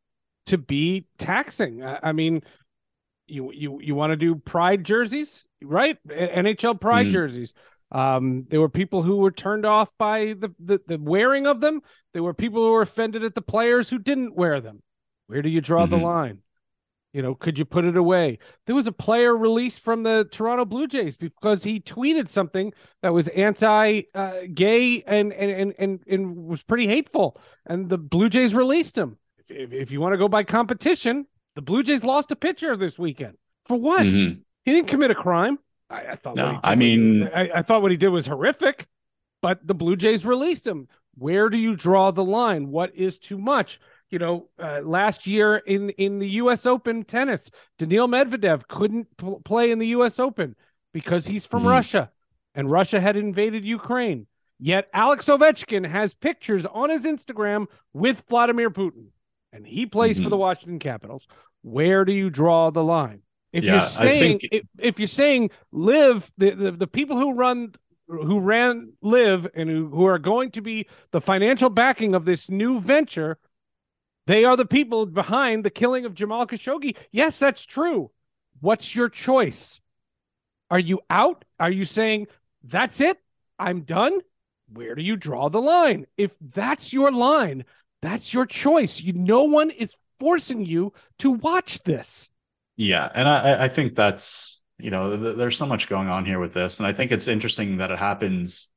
to 0.47 0.57
be 0.57 1.07
taxing. 1.17 1.83
I, 1.83 1.99
I 2.03 2.11
mean, 2.11 2.43
you 3.27 3.51
you 3.53 3.79
you 3.81 3.95
want 3.95 4.11
to 4.11 4.17
do 4.17 4.35
pride 4.35 4.83
jerseys? 4.83 5.45
right? 5.61 5.97
NHL 6.07 6.79
pride 6.79 7.07
mm. 7.07 7.11
jerseys. 7.11 7.53
Um, 7.91 8.45
there 8.49 8.59
were 8.59 8.69
people 8.69 9.01
who 9.01 9.17
were 9.17 9.31
turned 9.31 9.65
off 9.65 9.91
by 9.97 10.33
the, 10.33 10.53
the, 10.59 10.79
the 10.85 10.99
wearing 10.99 11.47
of 11.47 11.59
them. 11.61 11.81
There 12.13 12.23
were 12.23 12.33
people 12.33 12.63
who 12.63 12.71
were 12.71 12.81
offended 12.81 13.23
at 13.23 13.35
the 13.35 13.41
players 13.41 13.89
who 13.89 13.97
didn't 13.97 14.35
wear 14.35 14.61
them. 14.61 14.83
Where 15.27 15.41
do 15.41 15.49
you 15.49 15.61
draw 15.61 15.83
mm-hmm. 15.83 15.91
the 15.91 15.97
line? 15.97 16.39
You 17.13 17.23
know, 17.23 17.33
could 17.33 17.57
you 17.57 17.65
put 17.65 17.85
it 17.85 17.97
away? 17.97 18.37
There 18.67 18.75
was 18.75 18.85
a 18.85 18.91
player 18.91 19.35
released 19.35 19.79
from 19.79 20.03
the 20.03 20.27
Toronto 20.31 20.63
Blue 20.65 20.85
Jays 20.85 21.17
because 21.17 21.63
he 21.63 21.79
tweeted 21.79 22.27
something 22.27 22.71
that 23.01 23.13
was 23.13 23.27
anti-gay 23.29 24.03
uh, 24.13 25.03
and, 25.07 25.33
and 25.33 25.51
and 25.51 25.73
and 25.79 25.99
and 26.07 26.35
was 26.35 26.61
pretty 26.61 26.85
hateful, 26.85 27.41
and 27.65 27.89
the 27.89 27.97
Blue 27.97 28.29
Jays 28.29 28.53
released 28.53 28.95
him. 28.95 29.17
If, 29.39 29.49
if, 29.49 29.73
if 29.73 29.91
you 29.91 29.99
want 29.99 30.13
to 30.13 30.19
go 30.19 30.29
by 30.29 30.43
competition, 30.43 31.25
the 31.55 31.63
Blue 31.63 31.81
Jays 31.81 32.03
lost 32.03 32.29
a 32.29 32.35
pitcher 32.35 32.77
this 32.77 32.99
weekend 32.99 33.37
for 33.63 33.75
what? 33.75 34.01
Mm-hmm. 34.01 34.41
He 34.65 34.73
didn't 34.73 34.89
commit 34.89 35.09
a 35.09 35.15
crime. 35.15 35.57
I, 35.89 36.07
I 36.11 36.15
thought. 36.15 36.35
No, 36.35 36.59
I 36.63 36.75
mean, 36.75 37.21
was, 37.21 37.29
I, 37.33 37.51
I 37.55 37.61
thought 37.61 37.81
what 37.81 37.91
he 37.91 37.97
did 37.97 38.09
was 38.09 38.27
horrific, 38.27 38.87
but 39.41 39.65
the 39.65 39.73
Blue 39.73 39.95
Jays 39.95 40.25
released 40.25 40.67
him. 40.67 40.87
Where 41.17 41.49
do 41.49 41.57
you 41.57 41.75
draw 41.75 42.11
the 42.11 42.23
line? 42.23 42.69
What 42.69 42.95
is 42.95 43.19
too 43.19 43.37
much? 43.37 43.79
You 44.09 44.19
know, 44.19 44.49
uh, 44.57 44.81
last 44.83 45.27
year 45.27 45.57
in 45.57 45.89
in 45.91 46.19
the 46.19 46.29
U.S. 46.29 46.65
Open 46.65 47.03
tennis, 47.03 47.49
Daniil 47.77 48.07
Medvedev 48.07 48.67
couldn't 48.67 49.17
p- 49.17 49.37
play 49.43 49.71
in 49.71 49.79
the 49.79 49.87
U.S. 49.87 50.19
Open 50.19 50.55
because 50.93 51.27
he's 51.27 51.45
from 51.45 51.63
mm. 51.63 51.69
Russia, 51.69 52.11
and 52.55 52.71
Russia 52.71 52.99
had 52.99 53.17
invaded 53.17 53.65
Ukraine. 53.65 54.27
Yet 54.59 54.89
Alex 54.93 55.25
Ovechkin 55.27 55.87
has 55.89 56.13
pictures 56.13 56.65
on 56.65 56.89
his 56.89 57.05
Instagram 57.05 57.67
with 57.93 58.23
Vladimir 58.27 58.69
Putin, 58.69 59.07
and 59.53 59.65
he 59.65 59.85
plays 59.85 60.17
mm-hmm. 60.17 60.25
for 60.25 60.29
the 60.29 60.37
Washington 60.37 60.79
Capitals. 60.79 61.27
Where 61.61 62.03
do 62.03 62.11
you 62.11 62.29
draw 62.29 62.69
the 62.69 62.83
line? 62.83 63.21
If 63.51 63.63
yeah, 63.63 63.73
you're 63.73 63.81
saying 63.81 64.39
think... 64.39 64.53
if, 64.53 64.63
if, 64.77 64.99
you're 64.99 65.07
saying 65.07 65.49
LIV 65.71 66.31
the, 66.37 66.51
the, 66.51 66.71
the 66.71 66.87
people 66.87 67.17
who 67.17 67.33
run 67.33 67.73
who 68.07 68.39
ran 68.39 68.93
LIV 69.01 69.47
and 69.55 69.69
who, 69.69 69.89
who 69.89 70.05
are 70.05 70.19
going 70.19 70.51
to 70.51 70.61
be 70.61 70.87
the 71.11 71.21
financial 71.21 71.69
backing 71.69 72.15
of 72.15 72.25
this 72.25 72.49
new 72.49 72.79
venture, 72.79 73.37
they 74.25 74.43
are 74.45 74.57
the 74.57 74.65
people 74.65 75.05
behind 75.05 75.63
the 75.63 75.69
killing 75.69 76.05
of 76.05 76.13
Jamal 76.13 76.47
Khashoggi. 76.47 76.97
Yes, 77.11 77.39
that's 77.39 77.65
true. 77.65 78.11
What's 78.61 78.95
your 78.95 79.09
choice? 79.09 79.79
Are 80.71 80.79
you 80.79 81.01
out? 81.09 81.45
Are 81.59 81.71
you 81.71 81.85
saying 81.85 82.27
that's 82.63 83.01
it? 83.01 83.17
I'm 83.57 83.81
done? 83.81 84.19
Where 84.71 84.95
do 84.95 85.01
you 85.01 85.17
draw 85.17 85.49
the 85.49 85.61
line? 85.61 86.05
If 86.17 86.35
that's 86.39 86.93
your 86.93 87.11
line, 87.11 87.65
that's 88.01 88.33
your 88.33 88.45
choice. 88.45 89.01
You 89.01 89.13
no 89.13 89.43
one 89.43 89.71
is 89.71 89.95
forcing 90.19 90.65
you 90.65 90.93
to 91.19 91.31
watch 91.31 91.83
this. 91.83 92.28
Yeah, 92.79 93.09
and 93.13 93.27
I, 93.27 93.65
I 93.65 93.67
think 93.67 93.93
that's 93.93 94.63
you 94.77 94.89
know 94.89 95.17
th- 95.17 95.35
there's 95.35 95.57
so 95.57 95.65
much 95.65 95.89
going 95.89 96.07
on 96.07 96.23
here 96.23 96.39
with 96.39 96.53
this, 96.53 96.79
and 96.79 96.87
I 96.87 96.93
think 96.93 97.11
it's 97.11 97.27
interesting 97.27 97.77
that 97.77 97.91
it 97.91 97.99
happens 97.99 98.71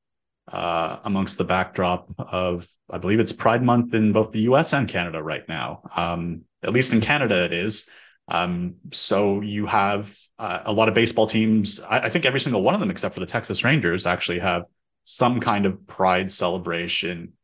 uh, 0.50 0.98
amongst 1.04 1.38
the 1.38 1.44
backdrop 1.44 2.12
of 2.18 2.66
I 2.90 2.98
believe 2.98 3.20
it's 3.20 3.30
Pride 3.30 3.62
Month 3.62 3.94
in 3.94 4.12
both 4.12 4.32
the 4.32 4.40
U.S. 4.40 4.72
and 4.72 4.88
Canada 4.88 5.22
right 5.22 5.48
now. 5.48 5.82
Um, 5.94 6.42
at 6.64 6.72
least 6.72 6.92
in 6.92 7.00
Canada, 7.00 7.44
it 7.44 7.52
is. 7.52 7.88
Um, 8.26 8.74
so 8.90 9.40
you 9.40 9.66
have 9.66 10.18
uh, 10.36 10.62
a 10.64 10.72
lot 10.72 10.88
of 10.88 10.94
baseball 10.94 11.28
teams. 11.28 11.78
I, 11.78 12.00
I 12.00 12.08
think 12.10 12.26
every 12.26 12.40
single 12.40 12.62
one 12.62 12.74
of 12.74 12.80
them, 12.80 12.90
except 12.90 13.14
for 13.14 13.20
the 13.20 13.26
Texas 13.26 13.62
Rangers, 13.62 14.04
actually 14.04 14.40
have 14.40 14.64
some 15.04 15.38
kind 15.38 15.64
of 15.64 15.86
Pride 15.86 16.28
celebration 16.28 17.34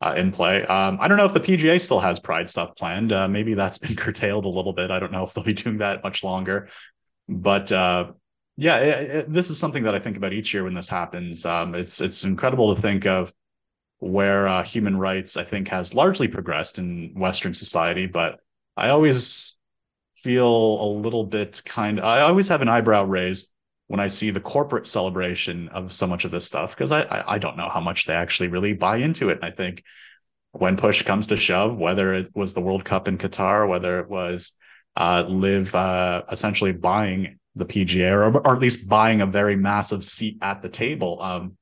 uh, 0.00 0.14
in 0.16 0.32
play. 0.32 0.64
Um, 0.64 0.98
I 1.00 1.08
don't 1.08 1.16
know 1.16 1.24
if 1.24 1.32
the 1.34 1.40
PGA 1.40 1.80
still 1.80 2.00
has 2.00 2.20
Pride 2.20 2.48
stuff 2.48 2.76
planned. 2.76 3.12
Uh, 3.12 3.28
maybe 3.28 3.54
that's 3.54 3.78
been 3.86 3.96
curtailed 3.96 4.44
a 4.44 4.48
little 4.48 4.72
bit. 4.72 4.90
I 4.90 4.98
don't 4.98 5.12
know 5.12 5.24
if 5.24 5.34
they'll 5.34 5.44
be 5.44 5.52
doing 5.52 5.78
that 5.78 6.02
much 6.02 6.22
longer. 6.22 6.68
But 7.28 7.72
uh, 7.72 8.12
yeah, 8.56 8.78
it, 8.78 9.10
it, 9.10 9.32
this 9.32 9.50
is 9.50 9.58
something 9.58 9.84
that 9.84 9.94
I 9.94 9.98
think 9.98 10.16
about 10.16 10.32
each 10.32 10.54
year 10.54 10.64
when 10.64 10.74
this 10.74 10.88
happens. 10.88 11.44
Um, 11.44 11.74
it's 11.74 12.00
it's 12.00 12.24
incredible 12.24 12.74
to 12.74 12.80
think 12.80 13.06
of 13.06 13.32
where 13.98 14.46
uh, 14.46 14.62
human 14.62 14.96
rights 14.96 15.36
I 15.36 15.44
think 15.44 15.68
has 15.68 15.94
largely 15.94 16.28
progressed 16.28 16.78
in 16.78 17.12
Western 17.16 17.54
society, 17.54 18.06
but 18.06 18.40
I 18.76 18.90
always 18.90 19.56
feel 20.14 20.46
a 20.46 20.88
little 20.90 21.24
bit 21.24 21.62
kind. 21.64 22.00
I 22.00 22.20
always 22.20 22.48
have 22.48 22.62
an 22.62 22.68
eyebrow 22.68 23.04
raised 23.04 23.50
when 23.88 24.00
I 24.00 24.08
see 24.08 24.30
the 24.30 24.40
corporate 24.40 24.86
celebration 24.86 25.68
of 25.68 25.92
so 25.92 26.06
much 26.06 26.24
of 26.24 26.30
this 26.30 26.44
stuff 26.44 26.74
because 26.74 26.90
I, 26.90 27.02
I, 27.02 27.34
I 27.34 27.38
don't 27.38 27.56
know 27.56 27.68
how 27.68 27.80
much 27.80 28.06
they 28.06 28.14
actually 28.14 28.48
really 28.48 28.74
buy 28.74 28.96
into 28.96 29.28
it. 29.28 29.36
And 29.36 29.44
I 29.44 29.50
think 29.50 29.84
when 30.52 30.76
push 30.76 31.02
comes 31.02 31.28
to 31.28 31.36
shove, 31.36 31.78
whether 31.78 32.12
it 32.14 32.30
was 32.34 32.54
the 32.54 32.60
World 32.60 32.84
Cup 32.84 33.08
in 33.08 33.18
Qatar, 33.18 33.68
whether 33.68 34.00
it 34.00 34.08
was 34.08 34.52
uh, 34.96 35.24
LIV 35.28 35.74
uh, 35.74 36.22
essentially 36.30 36.72
buying 36.72 37.38
the 37.54 37.66
PGA 37.66 38.10
or, 38.10 38.36
or 38.36 38.54
at 38.54 38.60
least 38.60 38.88
buying 38.88 39.20
a 39.20 39.26
very 39.26 39.56
massive 39.56 40.04
seat 40.04 40.38
at 40.42 40.62
the 40.62 40.68
table. 40.68 41.22
Um, 41.22 41.56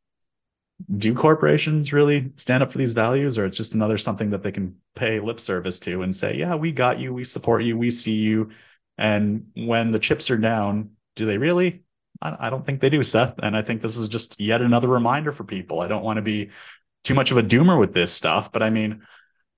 do 0.96 1.14
corporations 1.14 1.92
really 1.92 2.32
stand 2.36 2.62
up 2.62 2.72
for 2.72 2.78
these 2.78 2.92
values 2.92 3.38
or 3.38 3.46
it's 3.46 3.56
just 3.56 3.74
another 3.74 3.96
something 3.96 4.30
that 4.30 4.42
they 4.42 4.52
can 4.52 4.74
pay 4.94 5.20
lip 5.20 5.38
service 5.38 5.78
to 5.78 6.02
and 6.02 6.14
say 6.14 6.36
yeah 6.36 6.56
we 6.56 6.72
got 6.72 6.98
you 6.98 7.14
we 7.14 7.22
support 7.24 7.62
you 7.62 7.78
we 7.78 7.90
see 7.90 8.16
you 8.16 8.50
and 8.98 9.46
when 9.54 9.92
the 9.92 10.00
chips 10.00 10.30
are 10.30 10.36
down 10.36 10.90
do 11.14 11.26
they 11.26 11.38
really 11.38 11.84
I, 12.24 12.50
don't 12.50 12.64
think 12.64 12.80
they 12.80 12.90
do, 12.90 13.02
Seth. 13.02 13.34
And 13.42 13.56
I 13.56 13.62
think 13.62 13.82
this 13.82 13.96
is 13.96 14.08
just 14.08 14.40
yet 14.40 14.62
another 14.62 14.88
reminder 14.88 15.30
for 15.30 15.44
people. 15.44 15.80
I 15.80 15.88
don't 15.88 16.02
want 16.02 16.16
to 16.16 16.22
be 16.22 16.50
too 17.04 17.14
much 17.14 17.30
of 17.30 17.36
a 17.36 17.42
doomer 17.42 17.78
with 17.78 17.92
this 17.92 18.12
stuff, 18.12 18.50
but 18.50 18.62
I 18.62 18.70
mean, 18.70 19.02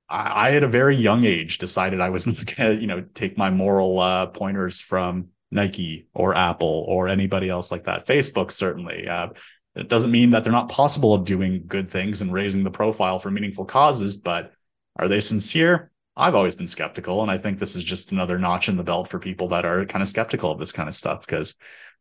I, 0.08 0.56
at 0.56 0.62
a 0.62 0.68
very 0.68 0.96
young 0.96 1.24
age 1.24 1.58
decided 1.58 2.00
I 2.00 2.10
was 2.10 2.24
going 2.26 2.46
to, 2.46 2.80
you 2.80 2.86
know, 2.86 3.04
take 3.14 3.38
my 3.38 3.50
moral 3.50 3.98
uh, 3.98 4.26
pointers 4.26 4.80
from 4.80 5.28
Nike 5.50 6.08
or 6.12 6.34
Apple 6.34 6.84
or 6.88 7.08
anybody 7.08 7.48
else 7.48 7.70
like 7.70 7.84
that. 7.84 8.06
Facebook 8.06 8.50
certainly. 8.50 9.08
Uh, 9.08 9.28
it 9.74 9.88
doesn't 9.88 10.10
mean 10.10 10.30
that 10.30 10.42
they're 10.42 10.52
not 10.52 10.70
possible 10.70 11.14
of 11.14 11.24
doing 11.24 11.64
good 11.66 11.90
things 11.90 12.22
and 12.22 12.32
raising 12.32 12.64
the 12.64 12.70
profile 12.70 13.18
for 13.18 13.30
meaningful 13.30 13.64
causes, 13.64 14.16
but 14.16 14.52
are 14.96 15.08
they 15.08 15.20
sincere? 15.20 15.90
I've 16.16 16.34
always 16.34 16.54
been 16.54 16.66
skeptical, 16.66 17.20
and 17.20 17.30
I 17.30 17.36
think 17.36 17.58
this 17.58 17.76
is 17.76 17.84
just 17.84 18.10
another 18.10 18.38
notch 18.38 18.70
in 18.70 18.78
the 18.78 18.82
belt 18.82 19.06
for 19.06 19.18
people 19.18 19.48
that 19.48 19.66
are 19.66 19.84
kind 19.84 20.02
of 20.02 20.08
skeptical 20.08 20.50
of 20.50 20.58
this 20.58 20.72
kind 20.72 20.88
of 20.88 20.94
stuff 20.94 21.26
because 21.26 21.56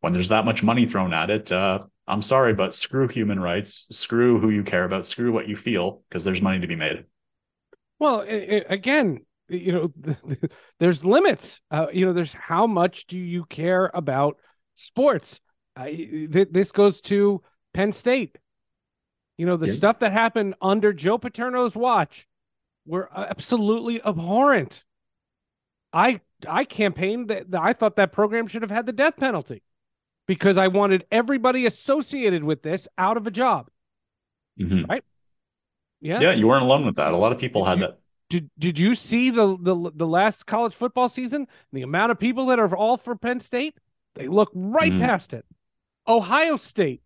when 0.06 0.14
there's 0.14 0.30
that 0.30 0.46
much 0.46 0.62
money 0.62 0.86
thrown 0.86 1.16
at 1.16 1.32
it, 1.32 1.52
uh, 1.52 1.80
I'm 2.06 2.22
sorry, 2.22 2.54
but 2.54 2.76
screw 2.76 3.08
human 3.08 3.40
rights, 3.40 3.88
screw 3.90 4.40
who 4.40 4.52
you 4.52 4.62
care 4.62 4.84
about, 4.84 5.08
screw 5.08 5.32
what 5.32 5.48
you 5.48 5.56
feel, 5.56 6.04
because 6.08 6.24
there's 6.24 6.44
money 6.44 6.60
to 6.60 6.68
be 6.68 6.76
made. 6.76 7.06
Well, 7.98 8.20
again, 8.20 9.26
you 9.50 9.72
know, 9.72 10.16
there's 10.80 11.04
limits. 11.04 11.60
Uh, 11.72 11.88
you 11.92 12.06
know, 12.06 12.14
there's 12.14 12.34
how 12.34 12.68
much 12.68 13.08
do 13.08 13.18
you 13.18 13.46
care 13.46 13.90
about 13.96 14.38
sports? 14.76 15.40
Uh, 15.76 15.86
th- 15.86 16.50
this 16.52 16.72
goes 16.72 17.02
to 17.02 17.42
Penn 17.74 17.92
State. 17.92 18.38
You 19.40 19.48
know, 19.48 19.58
the 19.58 19.66
yeah. 19.66 19.74
stuff 19.74 19.98
that 20.02 20.12
happened 20.12 20.54
under 20.62 20.94
Joe 20.94 21.18
Paterno's 21.18 21.76
watch 21.76 22.28
were 22.86 23.10
absolutely 23.12 24.06
abhorrent. 24.06 24.84
I 25.92 26.22
I 26.48 26.64
campaigned 26.64 27.30
that 27.30 27.48
I 27.56 27.74
thought 27.74 27.96
that 27.96 28.12
program 28.12 28.46
should 28.46 28.62
have 28.62 28.70
had 28.70 28.86
the 28.86 28.94
death 28.94 29.18
penalty 29.18 29.64
because 30.28 30.58
I 30.58 30.68
wanted 30.68 31.06
everybody 31.12 31.66
associated 31.66 32.44
with 32.44 32.62
this 32.62 32.88
out 32.98 33.18
of 33.18 33.28
a 33.28 33.32
job. 33.32 33.70
Mm-hmm. 34.60 34.86
Right? 34.86 35.04
Yeah. 36.02 36.20
Yeah, 36.20 36.32
you 36.34 36.48
weren't 36.48 36.64
alone 36.64 36.86
with 36.86 36.96
that. 36.96 37.14
A 37.14 37.18
lot 37.18 37.32
of 37.32 37.40
people 37.40 37.64
did 37.64 37.70
had 37.70 37.80
you, 37.80 37.86
that. 37.86 38.00
Did 38.30 38.50
Did 38.58 38.80
you 38.80 38.96
see 38.96 39.30
the 39.30 39.58
the 39.60 39.92
the 39.94 40.08
last 40.08 40.46
college 40.46 40.74
football 40.74 41.10
season? 41.10 41.48
The 41.72 41.82
amount 41.82 42.12
of 42.12 42.20
people 42.20 42.48
that 42.48 42.60
are 42.60 42.76
all 42.76 42.98
for 42.98 43.16
Penn 43.16 43.40
State, 43.40 43.78
they 44.16 44.28
look 44.28 44.52
right 44.54 44.92
mm-hmm. 44.92 45.06
past 45.06 45.34
it. 45.34 45.46
Ohio 46.08 46.58
State. 46.58 47.02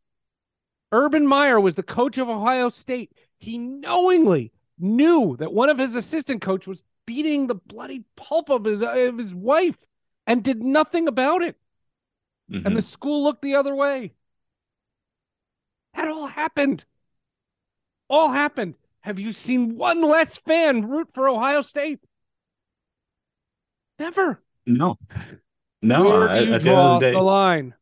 Urban 0.92 1.28
Meyer 1.28 1.60
was 1.60 1.76
the 1.76 1.84
coach 1.84 2.18
of 2.18 2.30
Ohio 2.30 2.70
State. 2.70 3.12
He 3.38 3.58
knowingly 3.58 4.52
knew 4.80 5.38
that 5.38 5.54
one 5.54 5.70
of 5.70 5.78
his 5.78 5.96
assistant 5.96 6.42
coach 6.42 6.66
was 6.66 6.84
beating 7.06 7.48
the 7.48 7.56
bloody 7.56 8.04
pulp 8.16 8.50
of 8.50 8.66
his 8.66 8.82
of 8.82 9.18
his 9.18 9.36
wife 9.36 9.86
and 10.26 10.44
did 10.44 10.64
nothing 10.64 11.08
about 11.08 11.42
it 11.42 11.56
mm-hmm. 12.50 12.66
and 12.66 12.76
the 12.76 12.82
school 12.82 13.24
looked 13.24 13.42
the 13.42 13.56
other 13.56 13.76
way. 13.76 14.14
That 15.96 16.08
all 16.08 16.28
happened. 16.28 16.86
All 18.10 18.30
happened. 18.30 18.76
Have 19.02 19.20
you 19.20 19.32
seen 19.32 19.78
one 19.78 20.02
less 20.02 20.38
fan 20.38 20.88
root 20.88 21.10
for 21.14 21.30
Ohio 21.30 21.62
State? 21.62 22.00
Never. 23.98 24.42
No. 24.66 24.98
No. 25.82 26.04
Where 26.04 26.40
do 26.40 26.52
you 26.52 26.60
draw 26.60 27.00
the, 27.00 27.06
day, 27.06 27.12
the, 27.14 27.22
line? 27.22 27.74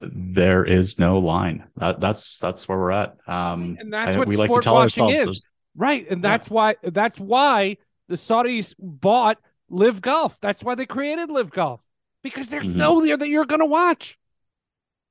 There 0.00 0.64
is 0.64 0.98
no 0.98 1.18
line. 1.18 1.64
That, 1.76 2.00
that's 2.00 2.38
that's 2.38 2.68
where 2.68 2.78
we're 2.78 2.92
at. 2.92 3.16
Um, 3.26 3.76
and 3.80 3.92
that's 3.92 4.16
I, 4.16 4.18
what 4.18 4.28
we 4.28 4.36
like 4.36 4.52
to 4.52 4.60
tell 4.60 4.76
ourselves 4.76 5.14
is. 5.14 5.44
Right, 5.74 6.08
and 6.10 6.22
that's 6.22 6.48
yeah. 6.48 6.54
why 6.54 6.74
that's 6.82 7.18
why 7.18 7.76
the 8.08 8.16
Saudis 8.16 8.74
bought 8.78 9.38
LIV 9.70 10.02
Golf. 10.02 10.40
That's 10.40 10.62
why 10.62 10.74
they 10.74 10.86
created 10.86 11.30
LIV 11.30 11.50
Golf 11.50 11.87
because 12.22 12.48
they 12.48 12.58
mm-hmm. 12.58 12.76
know 12.76 13.04
that 13.16 13.28
you're 13.28 13.46
going 13.46 13.60
to 13.60 13.66
watch. 13.66 14.18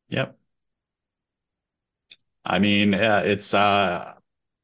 Yep. 0.09 0.37
I 2.45 2.59
mean, 2.59 2.93
yeah, 2.93 3.19
it's 3.19 3.53
uh, 3.53 4.13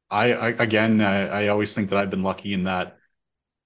I, 0.09 0.33
I 0.33 0.47
again, 0.49 1.01
I, 1.01 1.27
I, 1.27 1.47
always 1.49 1.75
think 1.75 1.89
that 1.89 1.99
I've 1.99 2.09
been 2.09 2.23
lucky 2.23 2.53
in 2.53 2.63
that 2.63 2.97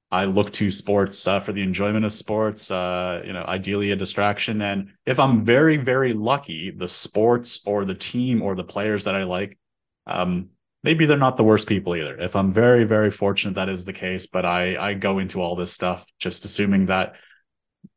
I 0.10 0.26
look 0.26 0.52
to 0.54 0.72
sports 0.72 1.28
uh, 1.28 1.40
for 1.40 1.54
the 1.54 1.62
enjoyment 1.62 2.04
of 2.04 2.14
sports. 2.14 2.72
Uh, 2.72 3.22
you 3.24 3.34
know, 3.34 3.44
ideally 3.44 3.92
a 3.92 3.96
distraction, 3.96 4.62
and 4.62 4.94
if 5.06 5.20
I'm 5.20 5.46
very, 5.46 5.78
very 5.78 6.14
lucky, 6.14 6.72
the 6.72 6.88
sports 6.88 7.62
or 7.66 7.86
the 7.86 7.94
team 7.94 8.42
or 8.42 8.56
the 8.56 8.64
players 8.64 9.04
that 9.04 9.16
I 9.16 9.24
like, 9.24 9.60
um, 10.08 10.50
maybe 10.84 11.06
they're 11.06 11.18
not 11.18 11.38
the 11.38 11.44
worst 11.44 11.68
people 11.68 11.96
either. 11.96 12.18
If 12.18 12.36
I'm 12.36 12.54
very, 12.54 12.86
very 12.86 13.12
fortunate, 13.12 13.56
that 13.56 13.70
is 13.70 13.86
the 13.86 13.94
case. 13.94 14.26
But 14.26 14.46
I, 14.46 14.78
I 14.78 14.94
go 14.96 15.20
into 15.20 15.42
all 15.42 15.56
this 15.56 15.74
stuff 15.74 16.10
just 16.18 16.46
assuming 16.46 16.88
that 16.88 17.16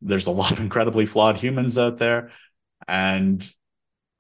there's 0.01 0.27
a 0.27 0.31
lot 0.33 0.53
of 0.53 0.61
incredibly 0.61 1.07
flawed 1.07 1.37
humans 1.37 1.79
out 1.79 1.99
there 1.99 2.31
and 2.87 3.49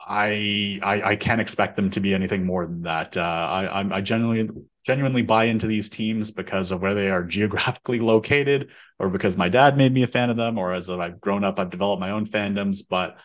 I, 0.06 0.80
I 0.82 1.02
I 1.10 1.16
can't 1.16 1.40
expect 1.40 1.76
them 1.76 1.90
to 1.90 2.00
be 2.00 2.14
anything 2.14 2.44
more 2.46 2.66
than 2.66 2.82
that. 2.82 3.16
Uh, 3.16 3.20
I 3.20 3.96
I 3.96 4.00
genuinely 4.00 4.48
genuinely 4.84 5.22
buy 5.22 5.44
into 5.44 5.66
these 5.66 5.90
teams 5.90 6.30
because 6.30 6.70
of 6.70 6.80
where 6.80 6.94
they 6.94 7.10
are 7.10 7.22
geographically 7.22 8.00
located, 8.00 8.70
or 8.98 9.10
because 9.10 9.36
my 9.36 9.48
dad 9.48 9.76
made 9.76 9.92
me 9.92 10.02
a 10.02 10.06
fan 10.06 10.30
of 10.30 10.36
them, 10.36 10.56
or 10.58 10.72
as 10.72 10.88
I've 10.88 11.20
grown 11.20 11.44
up, 11.44 11.58
I've 11.58 11.70
developed 11.70 12.00
my 12.00 12.12
own 12.12 12.26
fandoms. 12.26 12.80
But 12.88 13.18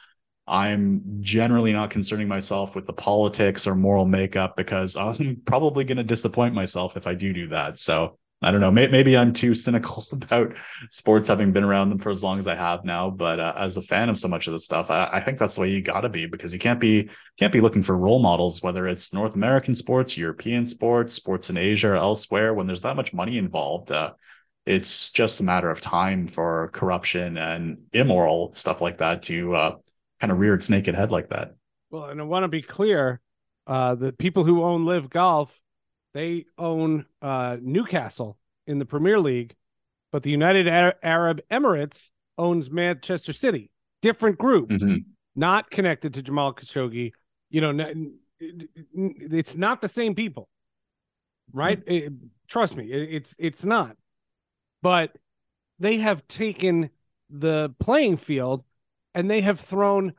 I'm 0.48 1.02
generally 1.22 1.74
not 1.74 1.90
concerning 1.92 2.28
myself 2.28 2.76
with 2.76 2.86
the 2.86 2.94
politics 2.94 3.66
or 3.68 3.76
moral 3.76 4.06
makeup 4.06 4.56
because 4.58 4.96
I'm 4.98 5.42
probably 5.46 5.86
going 5.86 5.98
to 5.98 6.04
disappoint 6.04 6.54
myself 6.54 6.98
if 6.98 7.08
I 7.08 7.16
do 7.16 7.34
do 7.34 7.48
that. 7.50 7.78
So 7.78 8.18
I 8.42 8.52
don't 8.52 8.62
know. 8.62 8.70
Maybe 8.70 9.18
I'm 9.18 9.34
too 9.34 9.56
cynical 9.56 10.06
about 10.12 10.56
sports 10.90 11.28
having 11.28 11.52
been 11.52 11.64
around 11.64 11.90
them 11.90 12.00
for 12.00 12.10
as 12.10 12.24
long 12.24 12.38
as 12.38 12.48
I 12.48 12.56
have 12.56 12.84
now. 12.84 13.10
But 13.10 13.40
uh, 13.40 13.54
as 13.58 13.78
a 13.78 13.82
fan 13.82 14.10
of 14.10 14.18
so 14.18 14.28
much 14.28 14.48
of 14.48 14.54
this 14.54 14.66
stuff, 14.66 14.92
I, 14.92 15.10
I 15.14 15.20
think 15.22 15.40
that's 15.40 15.56
the 15.56 15.62
way 15.62 15.72
you 15.72 15.82
got 15.82 16.02
to 16.02 16.10
be 16.10 16.26
because 16.26 16.54
you 16.54 16.60
can't 16.60 16.80
be 16.80 17.10
can't 17.40 17.54
be 17.54 17.62
looking 17.62 17.82
for 17.82 17.98
role 17.98 18.20
models, 18.20 18.62
whether 18.62 18.88
it's 18.88 19.14
North 19.14 19.36
American 19.36 19.74
sports, 19.74 20.18
European 20.18 20.66
sports, 20.66 21.14
sports 21.14 21.50
in 21.50 21.58
Asia 21.58 21.90
or 21.90 21.96
elsewhere. 21.96 22.54
When 22.54 22.68
there's 22.68 22.82
that 22.82 22.98
much 22.98 23.14
money 23.14 23.38
involved, 23.38 23.92
uh, 23.92 24.14
it's 24.66 25.12
just 25.12 25.40
a 25.40 25.44
matter 25.44 25.70
of 25.70 25.80
time 25.80 26.28
for 26.28 26.70
corruption 26.74 27.38
and 27.38 27.84
immoral 27.94 28.52
stuff 28.54 28.82
like 28.82 28.98
that 28.98 29.24
to 29.24 29.56
uh, 29.56 29.76
kind 30.20 30.32
of 30.32 30.40
rear 30.40 30.56
its 30.56 30.70
naked 30.70 30.94
head 30.94 31.12
like 31.12 31.30
that. 31.30 31.56
Well, 31.90 32.06
and 32.06 32.20
I 32.20 32.24
want 32.26 32.44
to 32.44 32.50
be 32.50 32.62
clear: 32.62 33.22
uh, 33.66 33.96
the 33.96 34.12
people 34.12 34.44
who 34.44 34.64
own 34.64 34.86
LIV 34.86 35.10
Golf 35.10 35.62
they 36.16 36.46
own 36.58 37.06
uh, 37.22 37.58
Newcastle 37.62 38.38
in 38.66 38.80
the 38.80 38.86
Premier 38.86 39.20
League, 39.20 39.54
but 40.14 40.24
the 40.24 40.32
United 40.32 40.66
Arab 41.04 41.42
Emirates 41.52 42.10
owns 42.38 42.72
Manchester 42.72 43.34
City. 43.34 43.70
different 44.02 44.38
group, 44.38 44.70
Mhm. 44.70 45.04
not 45.36 45.72
connected 45.72 46.14
to 46.14 46.22
Jamal 46.22 46.54
Khashoggi. 46.54 47.12
You 47.50 47.62
know, 47.62 48.12
it's 48.40 49.56
not 49.56 49.82
the 49.82 49.90
same 49.90 50.14
people, 50.14 50.48
right? 51.52 51.82
It- 51.88 52.14
trust 52.48 52.78
me, 52.78 52.92
it- 52.92 53.10
it's 53.16 53.36
it's 53.40 53.66
not. 53.66 53.98
But 54.84 55.18
they 55.80 55.98
have 55.98 56.28
taken 56.28 56.92
the 57.32 57.74
playing 57.80 58.18
field 58.18 58.64
and 59.16 59.28
they 59.28 59.42
have 59.42 59.60
thrown 59.60 60.14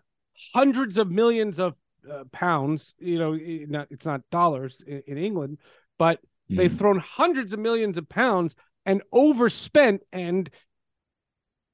hundreds 0.53 0.99
of 0.99 1.13
millions 1.13 1.61
of 1.61 1.77
uh, 2.11 2.25
pounds. 2.33 2.95
You 2.99 3.19
know, 3.21 3.35
it- 3.35 3.71
not 3.71 3.87
it's 3.93 4.07
not 4.07 4.29
dollars 4.31 4.81
in, 4.81 5.01
in 5.07 5.19
England, 5.19 5.59
but 5.99 6.21
they've 6.49 6.73
Mhm. 6.73 6.79
thrown 6.79 6.99
hundreds 6.99 7.53
of 7.53 7.59
millions 7.59 7.99
of 7.99 8.09
pounds 8.09 8.55
and 8.85 9.03
overspent 9.13 10.03
and 10.13 10.49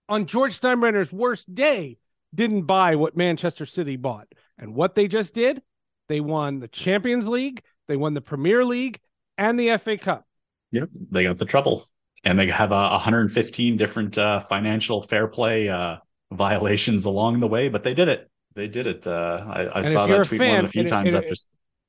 on 0.08 0.26
George 0.26 0.58
Steinbrenner's 0.58 1.12
worst 1.12 1.54
day 1.54 1.98
didn't 2.34 2.62
buy 2.62 2.96
what 2.96 3.16
Manchester 3.16 3.66
City 3.66 3.96
bought. 3.96 4.28
And 4.58 4.74
what 4.74 4.94
they 4.94 5.08
just 5.08 5.34
did, 5.34 5.62
they 6.08 6.20
won 6.20 6.58
the 6.60 6.68
Champions 6.68 7.28
League, 7.28 7.62
they 7.88 7.96
won 7.96 8.14
the 8.14 8.20
Premier 8.20 8.64
League 8.64 9.00
and 9.38 9.58
the 9.58 9.70
FA 9.78 9.96
Cup. 9.98 10.26
Yep, 10.72 10.88
they 11.10 11.24
got 11.24 11.36
the 11.36 11.44
treble, 11.44 11.88
and 12.24 12.38
they 12.38 12.48
have 12.50 12.72
uh, 12.72 12.90
115 12.90 13.76
different 13.76 14.16
uh, 14.16 14.40
financial 14.40 15.02
fair 15.02 15.28
play 15.28 15.68
uh, 15.68 15.96
violations 16.30 17.04
along 17.04 17.40
the 17.40 17.48
way, 17.48 17.68
but 17.68 17.82
they 17.82 17.94
did 17.94 18.08
it. 18.08 18.30
They 18.54 18.68
did 18.68 18.86
it. 18.86 19.06
Uh, 19.06 19.44
I, 19.74 19.78
I 19.80 19.82
saw 19.82 20.06
that 20.06 20.26
tweet 20.26 20.38
fan- 20.38 20.56
than 20.56 20.64
a 20.64 20.68
few 20.68 20.84
times 20.84 21.14
it- 21.14 21.24
after. 21.24 21.34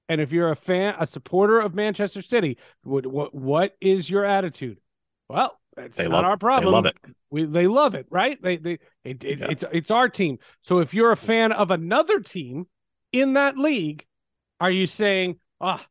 And 0.09 0.19
if 0.19 0.31
you're 0.31 0.51
a 0.51 0.55
fan, 0.55 0.95
a 0.99 1.07
supporter 1.07 1.59
of 1.59 1.75
Manchester 1.75 2.21
City, 2.21 2.57
what 2.83 3.05
what, 3.07 3.33
what 3.33 3.75
is 3.79 4.09
your 4.09 4.25
attitude? 4.25 4.79
Well, 5.29 5.57
it's 5.77 5.97
They 5.97 6.03
not 6.03 6.11
love- 6.11 6.25
our 6.25 6.37
problem. 6.37 6.65
They 6.65 6.71
love 6.71 6.85
it. 6.85 6.97
We 7.29 7.45
they 7.45 7.67
love 7.67 7.95
it, 7.95 8.05
right? 8.09 8.39
They 8.41 8.57
they 8.57 8.73
it, 9.03 9.23
it, 9.23 9.39
Yeah. 9.39 9.47
it's 9.49 9.63
it's 9.71 9.91
our 9.91 10.09
team. 10.09 10.37
So 10.61 10.79
if 10.79 10.93
you're 10.93 11.11
a 11.11 11.17
fan 11.17 11.51
of 11.51 11.71
another 11.71 12.19
team 12.19 12.67
in 13.11 13.33
that 13.33 13.57
league, 13.57 14.05
are 14.59 14.69
you 14.69 14.85
saying, 14.85 15.39
"Ah, 15.59 15.83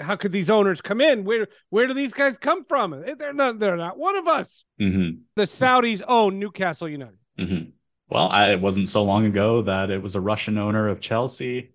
how 0.00 0.16
could 0.16 0.32
these 0.32 0.50
owners 0.50 0.80
come 0.82 1.00
in? 1.00 1.24
Where 1.24 1.46
where 1.70 1.86
do 1.86 1.94
these 1.94 2.12
guys 2.12 2.36
come 2.38 2.64
from? 2.64 2.90
They're 3.18 3.32
not 3.32 3.58
they're 3.58 3.76
not 3.76 3.96
one 3.96 4.16
of 4.16 4.26
us." 4.28 4.64
hmm 4.78 5.10
The 5.36 5.44
Saudis 5.44 6.02
own 6.06 6.38
Newcastle 6.38 6.88
United. 6.88 7.18
hmm 7.38 7.70
Well, 8.10 8.28
I, 8.28 8.50
it 8.52 8.60
wasn't 8.60 8.88
so 8.90 9.02
long 9.04 9.24
ago 9.24 9.62
that 9.62 9.90
it 9.90 10.02
was 10.02 10.14
a 10.16 10.20
Russian 10.20 10.58
owner 10.58 10.88
of 10.88 11.00
Chelsea. 11.00 11.70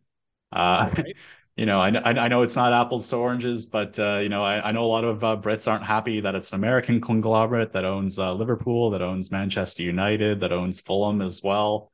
Uh, 0.52 0.90
Right. 0.96 1.16
you 1.58 1.66
know, 1.66 1.82
I, 1.82 1.88
I 1.88 2.28
know 2.28 2.44
it's 2.44 2.56
not 2.56 2.72
apples 2.72 3.08
to 3.10 3.16
oranges, 3.16 3.66
but 3.66 3.98
uh, 3.98 4.20
you 4.22 4.30
know, 4.30 4.44
I, 4.44 4.70
I 4.70 4.72
know 4.72 4.86
a 4.86 4.88
lot 4.88 5.04
of 5.04 5.24
uh, 5.24 5.38
Brits 5.38 5.70
aren't 5.70 5.84
happy 5.84 6.20
that 6.20 6.36
it's 6.36 6.52
an 6.52 6.56
American 6.56 7.02
conglomerate 7.02 7.74
that 7.74 7.84
owns 7.84 8.20
uh, 8.20 8.32
Liverpool, 8.34 8.92
that 8.92 9.02
owns 9.02 9.32
Manchester 9.32 9.82
United, 9.82 10.42
that 10.42 10.54
owns 10.54 10.82
Fulham 10.82 11.20
as 11.20 11.42
well. 11.44 11.92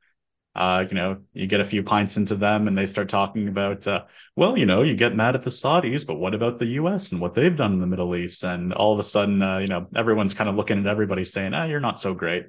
Uh, 0.54 0.84
you 0.88 0.94
know, 0.94 1.16
you 1.32 1.46
get 1.46 1.60
a 1.60 1.64
few 1.64 1.82
pints 1.82 2.18
into 2.18 2.36
them, 2.36 2.68
and 2.68 2.76
they 2.76 2.86
start 2.86 3.08
talking 3.08 3.48
about, 3.48 3.86
uh, 3.88 4.04
well, 4.36 4.56
you 4.56 4.66
know, 4.66 4.82
you 4.82 4.94
get 4.94 5.16
mad 5.16 5.34
at 5.34 5.42
the 5.42 5.50
Saudis, 5.50 6.06
but 6.06 6.16
what 6.16 6.34
about 6.34 6.58
the 6.58 6.66
U.S. 6.66 7.10
and 7.10 7.20
what 7.20 7.34
they've 7.34 7.56
done 7.56 7.72
in 7.72 7.80
the 7.80 7.86
Middle 7.86 8.14
East? 8.14 8.44
And 8.44 8.72
all 8.72 8.92
of 8.92 8.98
a 8.98 9.02
sudden, 9.02 9.42
uh, 9.42 9.58
you 9.58 9.66
know, 9.66 9.88
everyone's 9.96 10.34
kind 10.34 10.48
of 10.48 10.56
looking 10.56 10.78
at 10.78 10.86
everybody 10.86 11.24
saying, 11.24 11.54
ah, 11.54 11.64
you're 11.64 11.80
not 11.80 11.98
so 11.98 12.12
great. 12.14 12.48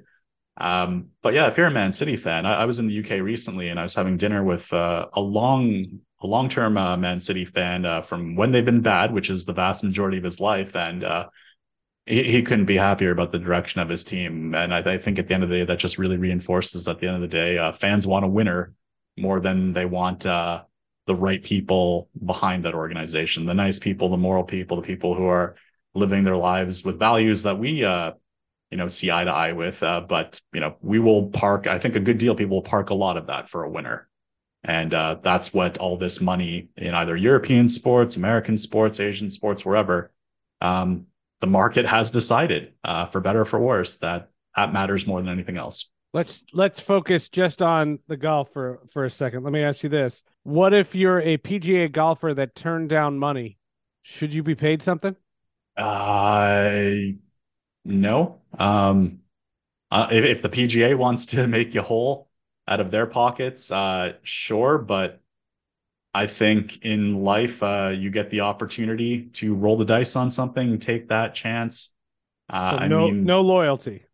Um, 0.58 1.08
but 1.22 1.34
yeah, 1.34 1.48
if 1.48 1.56
you're 1.56 1.66
a 1.66 1.72
Man 1.72 1.92
City 1.92 2.16
fan, 2.16 2.46
I, 2.46 2.62
I 2.62 2.64
was 2.66 2.78
in 2.78 2.86
the 2.88 3.00
UK 3.00 3.22
recently 3.22 3.70
and 3.70 3.78
I 3.80 3.82
was 3.82 3.94
having 3.94 4.18
dinner 4.18 4.44
with 4.44 4.72
uh, 4.72 5.06
a 5.12 5.20
long, 5.20 6.00
a 6.22 6.26
long-term 6.26 6.76
uh, 6.76 6.96
Man 6.96 7.20
City 7.20 7.44
fan 7.44 7.84
uh, 7.84 8.00
from 8.00 8.36
when 8.36 8.52
they've 8.52 8.64
been 8.64 8.80
bad, 8.80 9.12
which 9.12 9.30
is 9.30 9.44
the 9.44 9.52
vast 9.52 9.84
majority 9.84 10.18
of 10.18 10.24
his 10.24 10.40
life, 10.40 10.74
and 10.74 11.04
uh, 11.04 11.28
he, 12.06 12.22
he 12.24 12.42
couldn't 12.42 12.64
be 12.64 12.76
happier 12.76 13.10
about 13.10 13.30
the 13.30 13.38
direction 13.38 13.80
of 13.80 13.88
his 13.88 14.04
team. 14.04 14.54
And 14.54 14.72
I, 14.72 14.78
I 14.78 14.98
think 14.98 15.18
at 15.18 15.28
the 15.28 15.34
end 15.34 15.42
of 15.42 15.50
the 15.50 15.56
day, 15.56 15.64
that 15.64 15.78
just 15.78 15.98
really 15.98 16.16
reinforces 16.16 16.88
at 16.88 16.98
the 17.00 17.06
end 17.06 17.16
of 17.16 17.22
the 17.22 17.28
day, 17.28 17.58
uh, 17.58 17.72
fans 17.72 18.06
want 18.06 18.24
a 18.24 18.28
winner 18.28 18.72
more 19.16 19.40
than 19.40 19.72
they 19.72 19.84
want 19.84 20.24
uh, 20.24 20.62
the 21.06 21.14
right 21.14 21.42
people 21.42 22.08
behind 22.24 22.64
that 22.64 22.74
organization, 22.74 23.46
the 23.46 23.54
nice 23.54 23.78
people, 23.78 24.08
the 24.08 24.16
moral 24.16 24.44
people, 24.44 24.76
the 24.76 24.86
people 24.86 25.14
who 25.14 25.26
are 25.26 25.56
living 25.94 26.24
their 26.24 26.36
lives 26.36 26.84
with 26.84 26.98
values 26.98 27.42
that 27.42 27.58
we 27.58 27.84
uh, 27.84 28.12
you 28.70 28.76
know, 28.76 28.88
see 28.88 29.10
eye 29.10 29.24
to 29.24 29.30
eye 29.30 29.52
with. 29.52 29.80
But 29.80 30.40
you 30.52 30.60
know, 30.60 30.76
we 30.80 30.98
will 30.98 31.28
park. 31.28 31.66
I 31.66 31.78
think 31.78 31.96
a 31.96 32.00
good 32.00 32.18
deal 32.18 32.34
people 32.34 32.56
will 32.56 32.62
park 32.62 32.90
a 32.90 32.94
lot 32.94 33.16
of 33.16 33.28
that 33.28 33.48
for 33.48 33.64
a 33.64 33.70
winner, 33.70 34.08
and 34.66 34.92
uh, 34.92 35.16
that's 35.22 35.54
what 35.54 35.78
all 35.78 35.96
this 35.96 36.20
money 36.20 36.68
in 36.76 36.92
either 36.92 37.16
European 37.16 37.68
sports, 37.68 38.16
American 38.16 38.58
sports, 38.58 38.98
Asian 38.98 39.30
sports, 39.30 39.64
wherever, 39.64 40.12
um, 40.60 41.06
the 41.40 41.46
market 41.46 41.86
has 41.86 42.10
decided, 42.10 42.72
uh, 42.82 43.06
for 43.06 43.20
better 43.20 43.42
or 43.42 43.44
for 43.44 43.60
worse, 43.60 43.98
that 43.98 44.30
that 44.56 44.72
matters 44.72 45.06
more 45.06 45.20
than 45.20 45.30
anything 45.30 45.56
else. 45.56 45.90
Let's 46.12 46.44
let's 46.52 46.80
focus 46.80 47.28
just 47.28 47.62
on 47.62 48.00
the 48.08 48.16
golf 48.16 48.52
for 48.52 48.80
for 48.92 49.04
a 49.04 49.10
second. 49.10 49.44
Let 49.44 49.52
me 49.52 49.62
ask 49.62 49.82
you 49.84 49.88
this: 49.88 50.22
What 50.42 50.74
if 50.74 50.94
you're 50.94 51.20
a 51.20 51.38
PGA 51.38 51.92
golfer 51.92 52.34
that 52.34 52.56
turned 52.56 52.88
down 52.88 53.18
money? 53.18 53.58
Should 54.02 54.34
you 54.34 54.42
be 54.42 54.54
paid 54.54 54.82
something? 54.82 55.14
Uh, 55.76 56.96
no. 57.84 58.40
Um, 58.58 59.20
uh, 59.90 60.08
if, 60.10 60.24
if 60.24 60.42
the 60.42 60.48
PGA 60.48 60.96
wants 60.96 61.26
to 61.26 61.46
make 61.48 61.74
you 61.74 61.82
whole 61.82 62.28
out 62.68 62.80
of 62.80 62.90
their 62.90 63.06
pockets, 63.06 63.70
uh, 63.70 64.14
sure. 64.22 64.78
But 64.78 65.20
I 66.14 66.26
think 66.26 66.84
in 66.84 67.22
life, 67.24 67.62
uh, 67.62 67.92
you 67.96 68.10
get 68.10 68.30
the 68.30 68.40
opportunity 68.40 69.26
to 69.34 69.54
roll 69.54 69.76
the 69.76 69.84
dice 69.84 70.16
on 70.16 70.30
something, 70.30 70.78
take 70.78 71.08
that 71.08 71.34
chance. 71.34 71.92
Uh, 72.48 72.72
So 72.72 72.78
I 72.78 72.88
no 72.88 72.98
mean, 73.08 73.24
no 73.24 73.40
loyalty. 73.42 74.06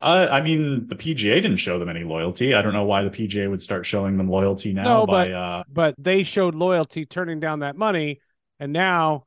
uh, 0.00 0.28
I 0.30 0.42
mean, 0.42 0.86
the 0.86 0.94
PGA 0.94 1.40
didn't 1.40 1.56
show 1.56 1.78
them 1.78 1.88
any 1.88 2.04
loyalty. 2.04 2.54
I 2.54 2.62
don't 2.62 2.74
know 2.74 2.84
why 2.84 3.02
the 3.02 3.10
PGA 3.10 3.48
would 3.48 3.62
start 3.62 3.86
showing 3.86 4.16
them 4.18 4.28
loyalty 4.28 4.72
now 4.72 5.00
No, 5.00 5.06
by, 5.06 5.28
but- 5.28 5.32
uh, 5.32 5.64
but 5.68 5.94
they 5.98 6.22
showed 6.22 6.54
loyalty 6.54 7.06
turning 7.06 7.40
down 7.40 7.60
that 7.60 7.76
money 7.76 8.20
and 8.60 8.72
now 8.72 9.26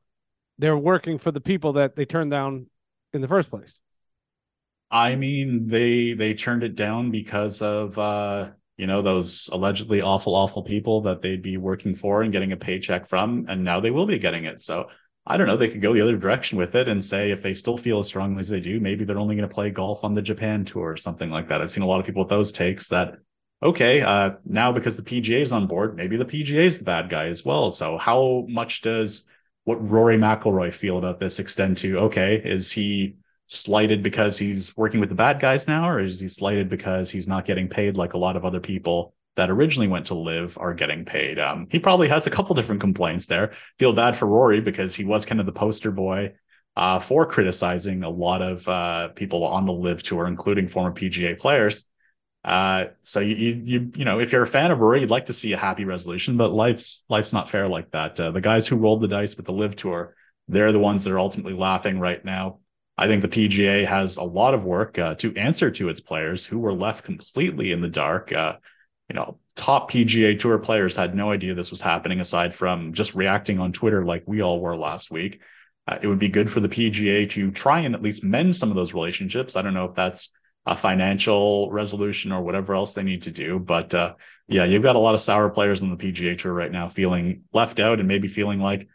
they're 0.58 0.76
working 0.78 1.18
for 1.18 1.30
the 1.32 1.40
people 1.40 1.74
that 1.74 1.96
they 1.96 2.04
turned 2.04 2.30
down 2.30 2.66
in 3.12 3.20
the 3.20 3.28
first 3.28 3.50
place 3.50 3.78
I 4.90 5.16
mean, 5.16 5.66
they 5.66 6.14
they 6.14 6.34
turned 6.34 6.62
it 6.62 6.74
down 6.74 7.10
because 7.10 7.62
of 7.62 7.98
uh, 7.98 8.50
you 8.80 8.86
know, 8.86 9.02
those 9.02 9.50
allegedly 9.52 10.00
awful, 10.00 10.34
awful 10.34 10.62
people 10.62 11.02
that 11.02 11.20
they'd 11.20 11.42
be 11.42 11.58
working 11.58 11.94
for 11.94 12.22
and 12.22 12.32
getting 12.32 12.52
a 12.52 12.56
paycheck 12.56 13.06
from, 13.06 13.44
and 13.46 13.62
now 13.62 13.78
they 13.78 13.90
will 13.90 14.06
be 14.06 14.18
getting 14.18 14.46
it. 14.46 14.60
So 14.62 14.88
I 15.26 15.36
don't 15.36 15.46
know, 15.46 15.58
they 15.58 15.68
could 15.68 15.82
go 15.82 15.92
the 15.92 16.00
other 16.00 16.16
direction 16.16 16.56
with 16.56 16.74
it 16.74 16.88
and 16.88 17.04
say 17.04 17.30
if 17.30 17.42
they 17.42 17.52
still 17.52 17.76
feel 17.76 17.98
as 17.98 18.06
strongly 18.06 18.40
as 18.40 18.48
they 18.48 18.58
do, 18.58 18.80
maybe 18.80 19.04
they're 19.04 19.18
only 19.18 19.36
going 19.36 19.46
to 19.46 19.54
play 19.54 19.68
golf 19.68 20.02
on 20.02 20.14
the 20.14 20.22
Japan 20.22 20.64
tour 20.64 20.92
or 20.92 20.96
something 20.96 21.30
like 21.30 21.48
that. 21.48 21.60
I've 21.60 21.70
seen 21.70 21.82
a 21.82 21.86
lot 21.86 22.00
of 22.00 22.06
people 22.06 22.22
with 22.22 22.30
those 22.30 22.52
takes 22.52 22.88
that 22.88 23.18
okay, 23.62 24.00
uh, 24.00 24.30
now 24.46 24.72
because 24.72 24.96
the 24.96 25.02
PGA 25.02 25.40
is 25.40 25.52
on 25.52 25.66
board, 25.66 25.94
maybe 25.94 26.16
the 26.16 26.24
PGA 26.24 26.64
is 26.64 26.78
the 26.78 26.84
bad 26.84 27.10
guy 27.10 27.26
as 27.26 27.44
well. 27.44 27.70
So 27.72 27.98
how 27.98 28.46
much 28.48 28.80
does 28.80 29.26
what 29.64 29.86
Rory 29.86 30.16
McIlroy 30.16 30.72
feel 30.72 30.96
about 30.96 31.20
this 31.20 31.38
extend 31.38 31.76
to? 31.78 31.98
Okay, 31.98 32.40
is 32.42 32.72
he 32.72 33.16
slighted 33.50 34.02
because 34.02 34.38
he's 34.38 34.76
working 34.76 35.00
with 35.00 35.08
the 35.08 35.14
bad 35.14 35.40
guys 35.40 35.66
now, 35.66 35.88
or 35.88 36.00
is 36.00 36.20
he 36.20 36.28
slighted 36.28 36.68
because 36.68 37.10
he's 37.10 37.26
not 37.26 37.44
getting 37.44 37.68
paid 37.68 37.96
like 37.96 38.14
a 38.14 38.18
lot 38.18 38.36
of 38.36 38.44
other 38.44 38.60
people 38.60 39.14
that 39.36 39.50
originally 39.50 39.88
went 39.88 40.06
to 40.06 40.14
LIV 40.14 40.56
are 40.58 40.72
getting 40.72 41.04
paid? 41.04 41.38
Um, 41.38 41.66
he 41.70 41.80
probably 41.80 42.08
has 42.08 42.26
a 42.26 42.30
couple 42.30 42.54
different 42.54 42.80
complaints 42.80 43.26
there. 43.26 43.52
Feel 43.78 43.92
bad 43.92 44.16
for 44.16 44.26
Rory 44.26 44.60
because 44.60 44.94
he 44.94 45.04
was 45.04 45.26
kind 45.26 45.40
of 45.40 45.46
the 45.46 45.52
poster 45.52 45.90
boy 45.90 46.32
uh, 46.76 47.00
for 47.00 47.26
criticizing 47.26 48.04
a 48.04 48.10
lot 48.10 48.40
of 48.40 48.66
uh, 48.68 49.08
people 49.08 49.44
on 49.44 49.66
the 49.66 49.72
LIV 49.72 50.02
tour, 50.04 50.26
including 50.26 50.68
former 50.68 50.92
PGA 50.92 51.36
players. 51.36 51.90
Uh, 52.44 52.86
so 53.02 53.20
you, 53.20 53.34
you 53.34 53.62
you 53.64 53.92
you 53.96 54.04
know 54.04 54.18
if 54.18 54.32
you're 54.32 54.42
a 54.42 54.46
fan 54.46 54.70
of 54.70 54.80
Rory, 54.80 55.00
you'd 55.00 55.10
like 55.10 55.26
to 55.26 55.34
see 55.34 55.52
a 55.52 55.58
happy 55.58 55.84
resolution, 55.84 56.36
but 56.36 56.52
life's 56.52 57.04
life's 57.08 57.32
not 57.32 57.50
fair 57.50 57.68
like 57.68 57.90
that. 57.90 58.18
Uh, 58.18 58.30
the 58.30 58.40
guys 58.40 58.66
who 58.66 58.76
rolled 58.76 59.02
the 59.02 59.08
dice 59.08 59.36
with 59.36 59.44
the 59.44 59.52
LIV 59.52 59.76
tour, 59.76 60.14
they're 60.48 60.72
the 60.72 60.78
ones 60.78 61.04
that 61.04 61.12
are 61.12 61.18
ultimately 61.18 61.52
laughing 61.52 61.98
right 61.98 62.24
now. 62.24 62.60
I 63.00 63.06
think 63.06 63.22
the 63.22 63.28
PGA 63.28 63.86
has 63.86 64.18
a 64.18 64.22
lot 64.22 64.52
of 64.52 64.66
work 64.66 64.98
uh, 64.98 65.14
to 65.16 65.34
answer 65.34 65.70
to 65.70 65.88
its 65.88 66.00
players 66.00 66.44
who 66.44 66.58
were 66.58 66.74
left 66.74 67.02
completely 67.02 67.72
in 67.72 67.80
the 67.80 67.88
dark. 67.88 68.30
Uh, 68.30 68.58
you 69.08 69.14
know, 69.14 69.38
top 69.56 69.90
PGA 69.90 70.38
Tour 70.38 70.58
players 70.58 70.96
had 70.96 71.14
no 71.14 71.30
idea 71.30 71.54
this 71.54 71.70
was 71.70 71.80
happening 71.80 72.20
aside 72.20 72.54
from 72.54 72.92
just 72.92 73.14
reacting 73.14 73.58
on 73.58 73.72
Twitter 73.72 74.04
like 74.04 74.24
we 74.26 74.42
all 74.42 74.60
were 74.60 74.76
last 74.76 75.10
week. 75.10 75.40
Uh, 75.88 75.98
it 76.02 76.08
would 76.08 76.18
be 76.18 76.28
good 76.28 76.50
for 76.50 76.60
the 76.60 76.68
PGA 76.68 77.26
to 77.30 77.50
try 77.50 77.80
and 77.80 77.94
at 77.94 78.02
least 78.02 78.22
mend 78.22 78.54
some 78.54 78.68
of 78.68 78.76
those 78.76 78.92
relationships. 78.92 79.56
I 79.56 79.62
don't 79.62 79.72
know 79.72 79.86
if 79.86 79.94
that's 79.94 80.30
a 80.66 80.76
financial 80.76 81.70
resolution 81.70 82.32
or 82.32 82.42
whatever 82.42 82.74
else 82.74 82.92
they 82.92 83.02
need 83.02 83.22
to 83.22 83.30
do, 83.30 83.58
but 83.58 83.94
uh, 83.94 84.14
yeah, 84.46 84.64
you've 84.64 84.82
got 84.82 84.96
a 84.96 85.00
lot 85.00 85.14
of 85.14 85.22
sour 85.22 85.48
players 85.48 85.80
on 85.80 85.88
the 85.88 85.96
PGA 85.96 86.36
Tour 86.36 86.52
right 86.52 86.70
now 86.70 86.90
feeling 86.90 87.44
left 87.54 87.80
out 87.80 87.98
and 87.98 88.08
maybe 88.08 88.28
feeling 88.28 88.60
like 88.60 88.88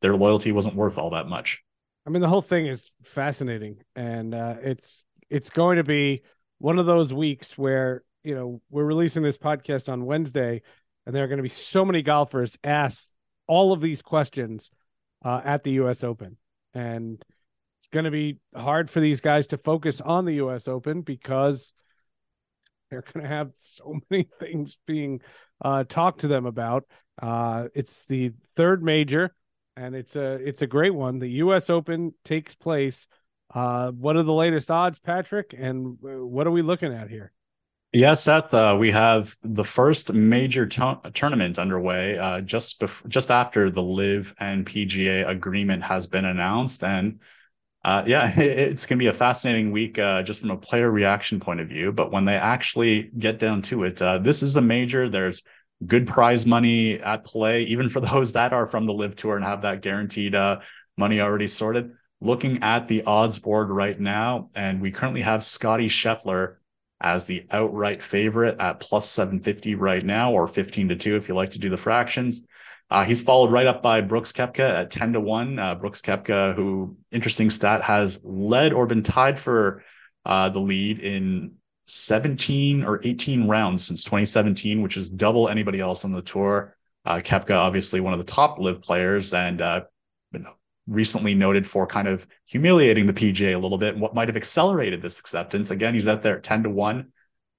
their 0.00 0.16
loyalty 0.16 0.50
wasn't 0.50 0.74
worth 0.74 0.98
all 0.98 1.10
that 1.10 1.28
much. 1.28 1.62
I 2.06 2.10
mean, 2.10 2.20
the 2.20 2.28
whole 2.28 2.42
thing 2.42 2.66
is 2.66 2.90
fascinating, 3.04 3.78
and 3.94 4.34
uh, 4.34 4.56
it's 4.62 5.06
it's 5.30 5.50
going 5.50 5.76
to 5.76 5.84
be 5.84 6.22
one 6.58 6.78
of 6.78 6.86
those 6.86 7.12
weeks 7.12 7.56
where 7.56 8.02
you 8.24 8.34
know 8.34 8.60
we're 8.70 8.84
releasing 8.84 9.22
this 9.22 9.38
podcast 9.38 9.90
on 9.90 10.04
Wednesday, 10.04 10.62
and 11.06 11.14
there 11.14 11.24
are 11.24 11.28
going 11.28 11.38
to 11.38 11.42
be 11.44 11.48
so 11.48 11.84
many 11.84 12.02
golfers 12.02 12.58
asked 12.64 13.08
all 13.46 13.72
of 13.72 13.80
these 13.80 14.02
questions 14.02 14.70
uh, 15.24 15.40
at 15.44 15.62
the 15.62 15.72
U.S. 15.72 16.02
Open, 16.02 16.36
and 16.74 17.24
it's 17.78 17.86
going 17.88 18.04
to 18.04 18.10
be 18.10 18.38
hard 18.54 18.90
for 18.90 19.00
these 19.00 19.20
guys 19.20 19.48
to 19.48 19.58
focus 19.58 20.00
on 20.00 20.24
the 20.24 20.34
U.S. 20.34 20.66
Open 20.68 21.02
because 21.02 21.72
They're 22.90 23.02
going 23.12 23.22
to 23.24 23.28
have 23.28 23.52
so 23.58 24.00
many 24.10 24.28
things 24.38 24.78
being 24.86 25.20
uh, 25.64 25.84
talked 25.84 26.20
to 26.20 26.28
them 26.28 26.46
about. 26.46 26.84
Uh, 27.20 27.68
it's 27.74 28.06
the 28.06 28.32
third 28.56 28.82
major, 28.82 29.34
and 29.76 29.94
it's 29.94 30.16
a 30.16 30.34
it's 30.34 30.62
a 30.62 30.66
great 30.66 30.94
one. 30.94 31.18
The 31.18 31.28
U.S. 31.28 31.70
Open 31.70 32.14
takes 32.24 32.54
place. 32.54 33.06
Uh, 33.54 33.90
what 33.90 34.16
are 34.16 34.22
the 34.22 34.32
latest 34.32 34.70
odds, 34.70 34.98
Patrick? 34.98 35.54
And 35.56 35.98
uh, 36.04 36.24
what 36.24 36.46
are 36.46 36.50
we 36.50 36.62
looking 36.62 36.92
at 36.92 37.10
here? 37.10 37.32
Yeah, 37.94 38.14
Seth, 38.14 38.54
uh, 38.54 38.74
we 38.80 38.90
have 38.92 39.36
the 39.42 39.64
first 39.64 40.14
major 40.14 40.66
tournament 40.66 41.58
underway 41.58 42.16
uh, 42.16 42.40
just 42.40 42.80
bef- 42.80 43.06
just 43.06 43.30
after 43.30 43.68
the 43.68 43.82
LIV 43.82 44.34
and 44.40 44.64
PGA 44.64 45.28
agreement 45.28 45.82
has 45.82 46.06
been 46.06 46.24
announced, 46.24 46.82
and 46.84 47.20
uh, 47.84 48.02
yeah, 48.06 48.32
it, 48.40 48.58
it's 48.70 48.86
going 48.86 48.98
to 48.98 49.02
be 49.02 49.08
a 49.08 49.12
fascinating 49.12 49.72
week 49.72 49.98
uh, 49.98 50.22
just 50.22 50.40
from 50.40 50.50
a 50.50 50.56
player 50.56 50.90
reaction 50.90 51.38
point 51.38 51.60
of 51.60 51.68
view. 51.68 51.92
But 51.92 52.10
when 52.10 52.24
they 52.24 52.36
actually 52.36 53.10
get 53.18 53.38
down 53.38 53.60
to 53.62 53.84
it, 53.84 54.00
uh, 54.00 54.18
this 54.18 54.42
is 54.42 54.56
a 54.56 54.62
major. 54.62 55.10
There's 55.10 55.42
good 55.86 56.06
prize 56.06 56.46
money 56.46 57.00
at 57.00 57.24
play, 57.24 57.62
even 57.64 57.88
for 57.88 58.00
those 58.12 58.32
that 58.32 58.52
are 58.52 58.66
from 58.66 58.86
the 58.86 58.94
LIV 58.94 59.16
Tour 59.16 59.36
and 59.36 59.44
have 59.44 59.62
that 59.62 59.82
guaranteed 59.82 60.34
uh, 60.34 60.60
money 60.96 61.20
already 61.20 61.48
sorted. 61.48 61.92
Looking 62.20 62.62
at 62.62 62.86
the 62.86 63.02
odds 63.04 63.38
board 63.38 63.70
right 63.70 63.98
now, 63.98 64.50
and 64.54 64.80
we 64.80 64.92
currently 64.92 65.22
have 65.22 65.42
Scotty 65.42 65.88
Scheffler 65.88 66.56
as 67.00 67.26
the 67.26 67.44
outright 67.50 68.00
favorite 68.00 68.60
at 68.60 68.78
plus 68.78 69.10
750 69.10 69.74
right 69.74 70.04
now, 70.04 70.32
or 70.32 70.46
15 70.46 70.90
to 70.90 70.96
2 70.96 71.16
if 71.16 71.28
you 71.28 71.34
like 71.34 71.50
to 71.50 71.58
do 71.58 71.68
the 71.68 71.76
fractions. 71.76 72.46
Uh, 72.90 73.04
he's 73.04 73.22
followed 73.22 73.50
right 73.50 73.66
up 73.66 73.82
by 73.82 74.00
Brooks 74.02 74.32
Koepka 74.32 74.60
at 74.60 74.90
10 74.90 75.14
to 75.14 75.20
1. 75.20 75.58
Uh, 75.58 75.74
Brooks 75.74 76.00
Koepka, 76.02 76.54
who, 76.54 76.96
interesting 77.10 77.50
stat, 77.50 77.82
has 77.82 78.20
led 78.22 78.72
or 78.72 78.86
been 78.86 79.02
tied 79.02 79.38
for 79.38 79.82
uh, 80.24 80.50
the 80.50 80.60
lead 80.60 81.00
in 81.00 81.54
17 81.86 82.84
or 82.84 83.00
18 83.02 83.48
rounds 83.48 83.86
since 83.86 84.04
2017, 84.04 84.82
which 84.82 84.96
is 84.96 85.10
double 85.10 85.48
anybody 85.48 85.80
else 85.80 86.04
on 86.04 86.12
the 86.12 86.22
tour. 86.22 86.76
Uh, 87.04 87.16
Koepka, 87.16 87.56
obviously 87.56 88.00
one 88.00 88.12
of 88.12 88.18
the 88.18 88.32
top 88.32 88.58
LIV 88.58 88.80
players, 88.80 89.34
and 89.34 89.60
uh, 89.60 89.82
recently 90.86 91.34
noted 91.34 91.66
for 91.66 91.86
kind 91.86 92.08
of 92.08 92.26
humiliating 92.46 93.06
the 93.06 93.12
PGA 93.12 93.54
a 93.54 93.58
little 93.58 93.78
bit 93.78 93.96
what 93.96 94.14
might 94.14 94.28
have 94.28 94.36
accelerated 94.36 95.02
this 95.02 95.18
acceptance. 95.18 95.70
Again, 95.70 95.94
he's 95.94 96.08
out 96.08 96.22
there 96.22 96.36
at 96.36 96.42
10 96.42 96.64
to 96.64 96.70
1. 96.70 97.12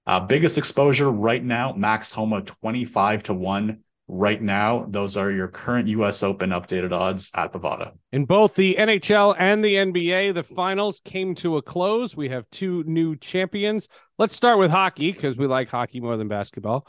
Uh, 0.06 0.20
biggest 0.20 0.58
exposure 0.58 1.10
right 1.10 1.44
now, 1.44 1.74
Max 1.74 2.12
Homa 2.12 2.42
25 2.42 3.24
to 3.24 3.34
1 3.34 3.80
right 4.08 4.42
now. 4.42 4.86
Those 4.90 5.18
are 5.18 5.32
your 5.32 5.48
current 5.48 5.88
US 5.88 6.24
Open 6.24 6.50
updated 6.50 6.92
odds 6.92 7.32
at 7.36 7.54
Bovada. 7.54 7.92
In 8.12 8.26
both 8.26 8.56
the 8.56 8.76
NHL 8.78 9.36
and 9.38 9.64
the 9.64 9.76
NBA, 9.76 10.34
the 10.34 10.44
finals 10.44 11.02
came 11.04 11.36
to 11.36 11.58
a 11.58 11.62
close. 11.62 12.16
We 12.16 12.30
have 12.30 12.50
two 12.50 12.84
new 12.86 13.16
champions. 13.16 13.88
Let's 14.18 14.36
start 14.36 14.60
with 14.60 14.72
hockey 14.72 15.12
because 15.12 15.38
we 15.38 15.48
like 15.48 15.70
hockey 15.70 16.00
more 16.00 16.18
than 16.18 16.28
basketball. 16.28 16.88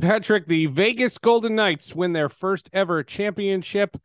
Patrick, 0.00 0.46
the 0.46 0.66
Vegas 0.66 1.18
Golden 1.18 1.54
Knights 1.54 1.94
win 1.94 2.12
their 2.12 2.28
first 2.28 2.70
ever 2.72 3.02
championship 3.02 3.96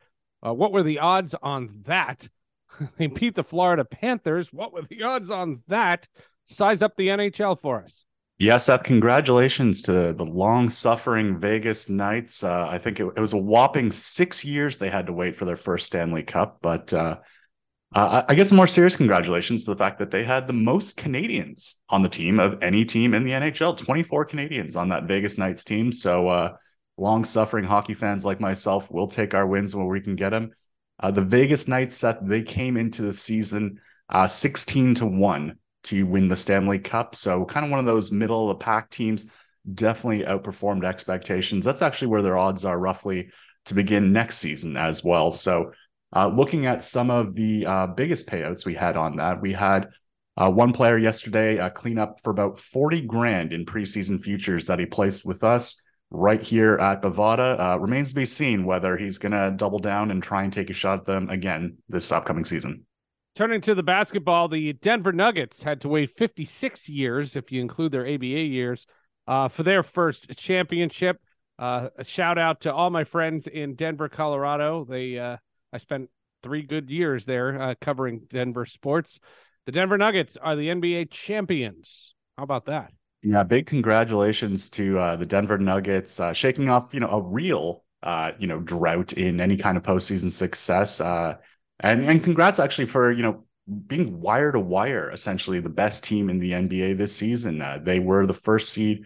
uh, 0.45 0.53
what 0.53 0.71
were 0.71 0.83
the 0.83 0.99
odds 0.99 1.35
on 1.41 1.81
that? 1.85 2.29
they 2.97 3.07
beat 3.07 3.35
the 3.35 3.43
Florida 3.43 3.85
Panthers. 3.85 4.53
What 4.53 4.73
were 4.73 4.81
the 4.81 5.03
odds 5.03 5.31
on 5.31 5.61
that? 5.67 6.07
Size 6.45 6.81
up 6.81 6.95
the 6.95 7.07
NHL 7.07 7.59
for 7.59 7.83
us. 7.83 8.03
Yes, 8.39 8.65
Seth, 8.65 8.83
congratulations 8.83 9.81
to 9.83 10.13
the 10.13 10.23
long 10.23 10.69
suffering 10.69 11.39
Vegas 11.39 11.89
Knights. 11.89 12.43
Uh, 12.43 12.67
I 12.69 12.77
think 12.77 12.99
it, 12.99 13.07
it, 13.15 13.19
was 13.19 13.33
a 13.33 13.37
whopping 13.37 13.91
six 13.91 14.45
years 14.45 14.77
they 14.77 14.91
had 14.91 15.07
to 15.07 15.13
wait 15.13 15.35
for 15.35 15.45
their 15.45 15.55
first 15.55 15.87
Stanley 15.87 16.21
Cup. 16.21 16.59
But 16.61 16.93
uh, 16.93 17.17
uh, 17.95 18.21
I 18.29 18.35
guess 18.35 18.51
more 18.51 18.67
serious 18.67 18.95
congratulations 18.95 19.65
to 19.65 19.71
the 19.71 19.75
fact 19.75 19.97
that 19.97 20.11
they 20.11 20.23
had 20.23 20.45
the 20.45 20.53
most 20.53 20.97
Canadians 20.97 21.77
on 21.89 22.03
the 22.03 22.09
team 22.09 22.39
of 22.39 22.61
any 22.61 22.85
team 22.85 23.15
in 23.15 23.23
the 23.23 23.31
NHL 23.31 23.75
24 23.75 24.25
Canadians 24.25 24.75
on 24.75 24.89
that 24.89 25.05
Vegas 25.05 25.39
Knights 25.39 25.63
team. 25.63 25.91
So, 25.91 26.27
uh, 26.27 26.57
long 26.95 27.25
suffering 27.25 27.65
hockey 27.65 27.95
fans 27.95 28.23
like 28.23 28.39
myself 28.39 28.91
will 28.91 29.07
take 29.07 29.33
our 29.33 29.47
wins 29.47 29.75
where 29.75 29.87
we 29.87 30.01
can 30.01 30.15
get 30.15 30.29
them. 30.29 30.51
Uh, 30.99 31.09
the 31.09 31.23
Vegas 31.23 31.67
Knights, 31.67 31.95
Seth, 31.95 32.19
they 32.21 32.43
came 32.43 32.77
into 32.77 33.01
the 33.01 33.15
season 33.15 33.79
uh, 34.09 34.27
16 34.27 34.95
to 34.95 35.07
1 35.07 35.57
to 35.87 36.05
win 36.05 36.27
the 36.27 36.35
Stanley 36.35 36.79
Cup. 36.79 37.15
So, 37.15 37.45
kind 37.45 37.65
of 37.65 37.71
one 37.71 37.79
of 37.79 37.85
those 37.85 38.11
middle 38.11 38.49
of 38.49 38.57
the 38.57 38.63
pack 38.63 38.89
teams, 38.89 39.25
definitely 39.73 40.25
outperformed 40.25 40.83
expectations. 40.83 41.65
That's 41.65 41.81
actually 41.81 42.09
where 42.09 42.21
their 42.21 42.37
odds 42.37 42.65
are 42.65 42.79
roughly 42.79 43.29
to 43.65 43.73
begin 43.73 44.13
next 44.13 44.37
season 44.37 44.77
as 44.77 45.03
well. 45.03 45.31
So, 45.31 45.71
uh, 46.15 46.27
looking 46.27 46.65
at 46.65 46.83
some 46.83 47.11
of 47.11 47.35
the 47.35 47.65
uh, 47.65 47.87
biggest 47.87 48.27
payouts 48.27 48.65
we 48.65 48.73
had 48.73 48.95
on 48.95 49.17
that, 49.17 49.41
we 49.41 49.53
had 49.53 49.89
uh, 50.37 50.49
one 50.49 50.71
player 50.71 50.97
yesterday 50.97 51.59
uh, 51.59 51.69
clean 51.69 51.97
up 51.97 52.21
for 52.23 52.29
about 52.29 52.59
40 52.59 53.01
grand 53.01 53.53
in 53.53 53.65
preseason 53.65 54.21
futures 54.21 54.67
that 54.67 54.79
he 54.79 54.85
placed 54.85 55.25
with 55.25 55.43
us 55.43 55.83
right 56.11 56.41
here 56.41 56.75
at 56.75 57.01
Bovada. 57.01 57.59
Uh, 57.59 57.79
remains 57.79 58.09
to 58.09 58.15
be 58.15 58.25
seen 58.25 58.65
whether 58.65 58.95
he's 58.97 59.17
going 59.17 59.31
to 59.33 59.53
double 59.55 59.79
down 59.79 60.11
and 60.11 60.23
try 60.23 60.43
and 60.43 60.53
take 60.53 60.69
a 60.69 60.73
shot 60.73 60.99
at 60.99 61.05
them 61.05 61.29
again 61.29 61.77
this 61.89 62.11
upcoming 62.11 62.45
season. 62.45 62.86
Turning 63.37 63.61
to 63.61 63.75
the 63.75 63.83
basketball, 63.83 64.47
the 64.47 64.73
Denver 64.73 65.13
Nuggets 65.13 65.61
had 65.61 65.81
to 65.81 65.89
wait 65.89 66.09
56 66.09 66.89
years, 66.89 67.35
if 67.35 67.51
you 67.51 67.61
include 67.61 67.91
their 67.91 68.01
ABA 68.07 68.25
years, 68.25 68.87
uh, 69.27 69.47
for 69.47 69.61
their 69.61 69.83
first 69.83 70.35
championship. 70.35 71.21
Uh, 71.59 71.89
a 71.99 72.03
shout 72.03 72.39
out 72.39 72.61
to 72.61 72.73
all 72.73 72.89
my 72.89 73.03
friends 73.03 73.45
in 73.45 73.75
Denver, 73.75 74.09
Colorado. 74.09 74.85
They, 74.85 75.19
uh, 75.19 75.37
I 75.71 75.77
spent 75.77 76.09
three 76.41 76.63
good 76.63 76.89
years 76.89 77.25
there 77.25 77.61
uh, 77.61 77.75
covering 77.79 78.21
Denver 78.27 78.65
sports. 78.65 79.19
The 79.67 79.71
Denver 79.71 79.99
Nuggets 79.99 80.35
are 80.37 80.55
the 80.55 80.69
NBA 80.69 81.11
champions. 81.11 82.15
How 82.39 82.43
about 82.43 82.65
that? 82.65 82.91
Yeah, 83.21 83.43
big 83.43 83.67
congratulations 83.67 84.67
to 84.69 84.97
uh, 84.97 85.15
the 85.15 85.27
Denver 85.27 85.59
Nuggets 85.59 86.19
uh, 86.19 86.33
shaking 86.33 86.69
off, 86.69 86.91
you 86.91 87.01
know, 87.01 87.09
a 87.09 87.21
real, 87.21 87.83
uh, 88.01 88.31
you 88.39 88.47
know, 88.47 88.61
drought 88.61 89.13
in 89.13 89.39
any 89.39 89.57
kind 89.57 89.77
of 89.77 89.83
postseason 89.83 90.31
success. 90.31 90.99
Uh, 90.99 91.35
and 91.79 92.05
and 92.05 92.23
congrats 92.23 92.59
actually 92.59 92.87
for 92.87 93.11
you 93.11 93.23
know 93.23 93.43
being 93.87 94.21
wire 94.21 94.51
to 94.51 94.59
wire, 94.59 95.11
essentially 95.11 95.59
the 95.59 95.69
best 95.69 96.03
team 96.03 96.29
in 96.29 96.39
the 96.39 96.53
NBA 96.53 96.93
this 96.93 97.15
season. 97.15 97.61
Uh, 97.61 97.79
they 97.81 97.99
were 97.99 98.25
the 98.25 98.33
first 98.33 98.69
seed 98.69 99.05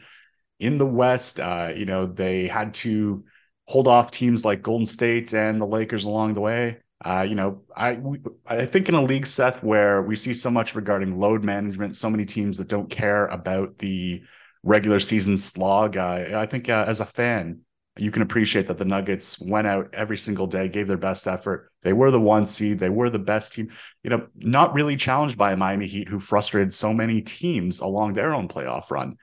in 0.60 0.78
the 0.78 0.86
West. 0.86 1.40
Uh, 1.40 1.72
you 1.76 1.86
know, 1.86 2.06
they 2.06 2.48
had 2.48 2.74
to 2.76 3.24
hold 3.66 3.88
off 3.88 4.12
teams 4.12 4.46
like 4.46 4.62
Golden 4.62 4.86
State 4.86 5.34
and 5.34 5.60
the 5.60 5.66
Lakers 5.66 6.06
along 6.06 6.34
the 6.34 6.42
way. 6.42 6.78
Uh, 7.04 7.26
you 7.28 7.34
know, 7.34 7.64
I 7.76 7.94
we, 7.96 8.20
I 8.46 8.66
think 8.66 8.88
in 8.88 8.96
a 8.96 9.02
league, 9.02 9.26
Seth, 9.26 9.64
where 9.64 10.04
we 10.04 10.16
see 10.16 10.36
so 10.36 10.52
much 10.52 10.76
regarding 10.76 11.20
load 11.20 11.44
management, 11.44 11.96
so 11.96 12.10
many 12.10 12.26
teams 12.26 12.60
that 12.60 12.68
don't 12.68 12.90
care 12.90 13.26
about 13.28 13.80
the 13.80 14.22
regular 14.64 15.00
season 15.00 15.38
slog. 15.40 15.98
Uh, 15.98 16.30
I 16.36 16.46
think 16.46 16.70
uh, 16.70 16.86
as 16.88 17.00
a 17.00 17.06
fan, 17.06 17.62
you 18.02 18.10
can 18.10 18.24
appreciate 18.24 18.66
that 18.68 18.78
the 18.78 18.86
Nuggets 18.86 19.40
went 19.40 19.68
out 19.68 19.94
every 19.94 20.18
single 20.18 20.48
day, 20.48 20.68
gave 20.68 20.88
their 20.88 20.98
best 20.98 21.28
effort. 21.28 21.72
They 21.84 21.94
were 21.94 22.10
the 22.10 22.20
one 22.20 22.48
seed. 22.48 22.80
They 22.80 22.90
were 22.90 23.10
the 23.12 23.20
best 23.20 23.54
team. 23.54 23.70
You 24.04 24.10
know, 24.10 24.28
not 24.38 24.74
really 24.74 24.96
challenged 24.96 25.38
by 25.38 25.52
a 25.52 25.58
Miami 25.58 25.86
Heat 25.86 26.10
who 26.10 26.20
frustrated 26.20 26.74
so 26.74 26.94
many 26.94 27.22
teams 27.22 27.80
along 27.80 28.14
their 28.14 28.34
own 28.34 28.48
playoff 28.48 28.90
run. 28.90 29.16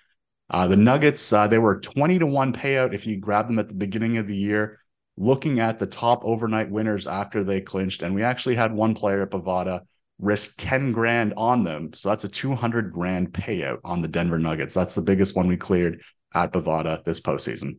Uh, 0.48 0.68
the 0.68 0.76
Nuggets, 0.76 1.32
uh, 1.32 1.48
they 1.48 1.58
were 1.58 1.80
20 1.80 2.20
to 2.20 2.26
1 2.26 2.52
payout 2.52 2.94
if 2.94 3.04
you 3.04 3.18
grab 3.18 3.48
them 3.48 3.58
at 3.58 3.68
the 3.68 3.74
beginning 3.74 4.16
of 4.16 4.28
the 4.28 4.36
year 4.36 4.78
looking 5.18 5.58
at 5.58 5.80
the 5.80 5.86
top 5.86 6.24
overnight 6.24 6.70
winners 6.70 7.08
after 7.08 7.42
they 7.42 7.60
clinched, 7.60 8.02
and 8.02 8.14
we 8.14 8.22
actually 8.22 8.54
had 8.54 8.72
one 8.72 8.94
player 8.94 9.22
at 9.22 9.30
Bovada 9.30 9.80
risk 10.20 10.54
10 10.58 10.92
grand 10.92 11.34
on 11.36 11.64
them. 11.64 11.92
So 11.92 12.08
that's 12.08 12.24
a 12.24 12.28
200 12.28 12.92
grand 12.92 13.32
payout 13.32 13.78
on 13.84 14.00
the 14.00 14.08
Denver 14.08 14.38
Nuggets. 14.38 14.74
That's 14.74 14.94
the 14.94 15.02
biggest 15.02 15.34
one 15.34 15.48
we 15.48 15.56
cleared 15.56 16.02
at 16.34 16.52
Bovada 16.52 17.02
this 17.02 17.20
postseason. 17.20 17.78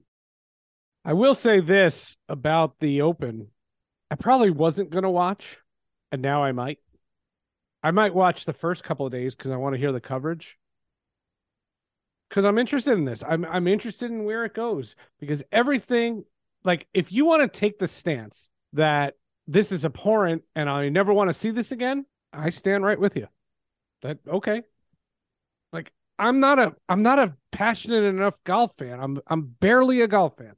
I 1.06 1.14
will 1.14 1.34
say 1.34 1.60
this 1.60 2.18
about 2.28 2.80
the 2.80 3.02
Open. 3.02 3.48
I 4.12 4.16
probably 4.16 4.50
wasn't 4.50 4.90
going 4.90 5.04
to 5.04 5.10
watch, 5.10 5.58
and 6.12 6.22
now 6.22 6.44
I 6.44 6.52
might. 6.52 6.80
I 7.82 7.92
might 7.92 8.14
watch 8.14 8.46
the 8.46 8.54
first 8.54 8.84
couple 8.84 9.06
of 9.06 9.12
days 9.12 9.36
because 9.36 9.52
I 9.52 9.56
want 9.58 9.74
to 9.74 9.80
hear 9.80 9.92
the 9.92 10.02
coverage. 10.02 10.58
Because 12.28 12.46
I'm 12.46 12.58
interested 12.58 12.94
in 12.94 13.06
this. 13.06 13.24
I'm 13.28 13.46
I'm 13.46 13.68
interested 13.68 14.12
in 14.12 14.24
where 14.24 14.46
it 14.46 14.54
goes 14.54 14.96
because 15.20 15.42
everything 15.52 16.26
like 16.64 16.88
if 16.94 17.12
you 17.12 17.26
want 17.26 17.42
to 17.42 17.60
take 17.60 17.80
the 17.80 17.88
stance 17.88 18.50
that 18.74 19.16
this 19.48 19.72
is 19.72 19.86
abhorrent 19.86 20.44
and 20.56 20.70
I 20.70 20.90
never 20.90 21.14
want 21.14 21.30
to 21.30 21.34
see 21.34 21.52
this 21.52 21.72
again, 21.72 22.06
I 22.32 22.52
stand 22.52 22.84
right 22.84 23.00
with 23.00 23.16
you. 23.16 23.28
That 24.04 24.20
okay. 24.28 24.62
Like 25.74 25.92
I'm 26.20 26.40
not 26.40 26.60
a 26.60 26.76
I'm 26.88 27.02
not 27.02 27.20
a 27.20 27.36
passionate 27.52 28.04
enough 28.04 28.36
golf 28.44 28.74
fan. 28.78 29.00
I'm 29.00 29.20
I'm 29.26 29.44
barely 29.44 30.02
a 30.02 30.08
golf 30.08 30.38
fan. 30.38 30.54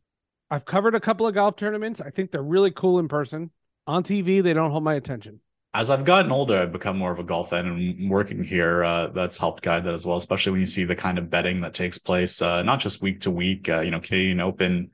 I've 0.51 0.65
covered 0.65 0.95
a 0.95 0.99
couple 0.99 1.25
of 1.25 1.33
golf 1.33 1.55
tournaments. 1.55 2.01
I 2.01 2.09
think 2.09 2.29
they're 2.29 2.43
really 2.43 2.71
cool 2.71 2.99
in 2.99 3.07
person. 3.07 3.51
On 3.87 4.03
TV, 4.03 4.43
they 4.43 4.53
don't 4.53 4.69
hold 4.69 4.83
my 4.83 4.95
attention. 4.95 5.39
As 5.73 5.89
I've 5.89 6.03
gotten 6.03 6.29
older, 6.29 6.57
I've 6.57 6.73
become 6.73 6.97
more 6.97 7.13
of 7.13 7.19
a 7.19 7.23
golf 7.23 7.51
fan, 7.51 7.65
and 7.65 8.09
working 8.09 8.43
here 8.43 8.83
uh, 8.83 9.07
that's 9.07 9.37
helped 9.37 9.63
guide 9.63 9.85
that 9.85 9.93
as 9.93 10.05
well. 10.05 10.17
Especially 10.17 10.51
when 10.51 10.59
you 10.59 10.65
see 10.65 10.83
the 10.83 10.95
kind 10.95 11.17
of 11.17 11.29
betting 11.29 11.61
that 11.61 11.73
takes 11.73 11.97
place, 11.97 12.41
uh, 12.41 12.61
not 12.63 12.81
just 12.81 13.01
week 13.01 13.21
to 13.21 13.31
week. 13.31 13.69
Uh, 13.69 13.79
you 13.79 13.91
know, 13.91 14.01
Canadian 14.01 14.41
Open 14.41 14.91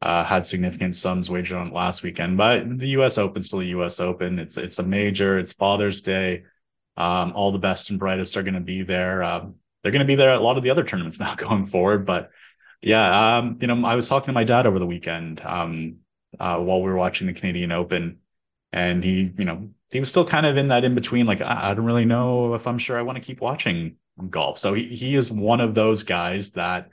uh, 0.00 0.22
had 0.22 0.46
significant 0.46 0.94
sums 0.94 1.28
wagered 1.28 1.58
on 1.58 1.72
last 1.72 2.04
weekend. 2.04 2.36
But 2.36 2.78
the 2.78 2.90
U.S. 2.90 3.18
Open 3.18 3.42
still 3.42 3.60
a 3.60 3.64
U.S. 3.64 3.98
Open. 3.98 4.38
It's 4.38 4.56
it's 4.56 4.78
a 4.78 4.84
major. 4.84 5.40
It's 5.40 5.52
Father's 5.52 6.00
Day. 6.00 6.44
Um, 6.96 7.32
all 7.34 7.50
the 7.50 7.58
best 7.58 7.90
and 7.90 7.98
brightest 7.98 8.36
are 8.36 8.44
going 8.44 8.54
to 8.54 8.60
be 8.60 8.82
there. 8.82 9.24
Um, 9.24 9.56
they're 9.82 9.92
going 9.92 10.00
to 10.00 10.06
be 10.06 10.14
there 10.14 10.30
at 10.30 10.40
a 10.40 10.44
lot 10.44 10.56
of 10.56 10.62
the 10.62 10.70
other 10.70 10.84
tournaments 10.84 11.18
now 11.20 11.34
going 11.34 11.66
forward. 11.66 12.06
But 12.06 12.30
yeah, 12.82 13.36
um, 13.36 13.58
you 13.60 13.66
know, 13.66 13.84
I 13.84 13.94
was 13.94 14.08
talking 14.08 14.26
to 14.26 14.32
my 14.32 14.44
dad 14.44 14.66
over 14.66 14.78
the 14.78 14.86
weekend 14.86 15.40
um, 15.40 15.96
uh, 16.38 16.58
while 16.58 16.80
we 16.80 16.90
were 16.90 16.96
watching 16.96 17.26
the 17.26 17.32
Canadian 17.32 17.72
Open, 17.72 18.18
and 18.72 19.04
he, 19.04 19.32
you 19.36 19.44
know, 19.44 19.70
he 19.92 19.98
was 19.98 20.08
still 20.08 20.24
kind 20.24 20.46
of 20.46 20.56
in 20.56 20.66
that 20.68 20.84
in 20.84 20.94
between, 20.94 21.26
like 21.26 21.40
I, 21.40 21.70
I 21.70 21.74
don't 21.74 21.84
really 21.84 22.04
know 22.04 22.54
if 22.54 22.66
I'm 22.66 22.78
sure 22.78 22.98
I 22.98 23.02
want 23.02 23.16
to 23.16 23.24
keep 23.24 23.40
watching 23.40 23.96
golf. 24.28 24.58
So 24.58 24.74
he 24.74 24.84
he 24.86 25.16
is 25.16 25.30
one 25.30 25.60
of 25.60 25.74
those 25.74 26.02
guys 26.02 26.52
that 26.52 26.88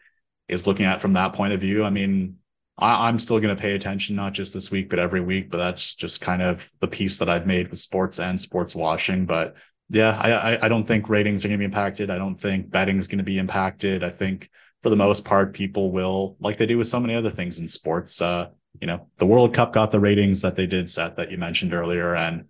is 0.47 0.67
looking 0.67 0.85
at 0.85 1.01
from 1.01 1.13
that 1.13 1.33
point 1.33 1.53
of 1.53 1.61
view. 1.61 1.83
I 1.83 1.89
mean, 1.89 2.37
I, 2.77 3.09
am 3.09 3.19
still 3.19 3.39
going 3.39 3.55
to 3.55 3.61
pay 3.61 3.73
attention, 3.73 4.15
not 4.15 4.33
just 4.33 4.53
this 4.53 4.71
week, 4.71 4.89
but 4.89 4.99
every 4.99 5.21
week. 5.21 5.49
But 5.49 5.57
that's 5.57 5.95
just 5.95 6.21
kind 6.21 6.41
of 6.41 6.69
the 6.79 6.87
piece 6.87 7.19
that 7.19 7.29
I've 7.29 7.47
made 7.47 7.69
with 7.69 7.79
sports 7.79 8.19
and 8.19 8.39
sports 8.39 8.75
washing. 8.75 9.25
But 9.25 9.55
yeah, 9.89 10.19
I, 10.19 10.65
I 10.65 10.67
don't 10.67 10.85
think 10.85 11.09
ratings 11.09 11.43
are 11.43 11.47
going 11.47 11.59
to 11.59 11.61
be 11.61 11.65
impacted. 11.65 12.09
I 12.09 12.17
don't 12.17 12.39
think 12.39 12.69
betting 12.69 12.97
is 12.97 13.07
going 13.07 13.19
to 13.19 13.23
be 13.23 13.37
impacted. 13.37 14.03
I 14.03 14.09
think 14.09 14.49
for 14.81 14.89
the 14.89 14.95
most 14.95 15.25
part, 15.25 15.53
people 15.53 15.91
will, 15.91 16.35
like 16.39 16.57
they 16.57 16.65
do 16.65 16.77
with 16.77 16.87
so 16.87 16.99
many 16.99 17.15
other 17.15 17.31
things 17.31 17.59
in 17.59 17.67
sports. 17.67 18.21
Uh, 18.21 18.49
you 18.79 18.87
know, 18.87 19.07
the 19.17 19.25
World 19.25 19.53
Cup 19.53 19.73
got 19.73 19.91
the 19.91 19.99
ratings 19.99 20.41
that 20.41 20.55
they 20.55 20.67
did 20.67 20.89
set 20.89 21.15
that 21.15 21.31
you 21.31 21.37
mentioned 21.37 21.73
earlier, 21.73 22.15
and 22.15 22.45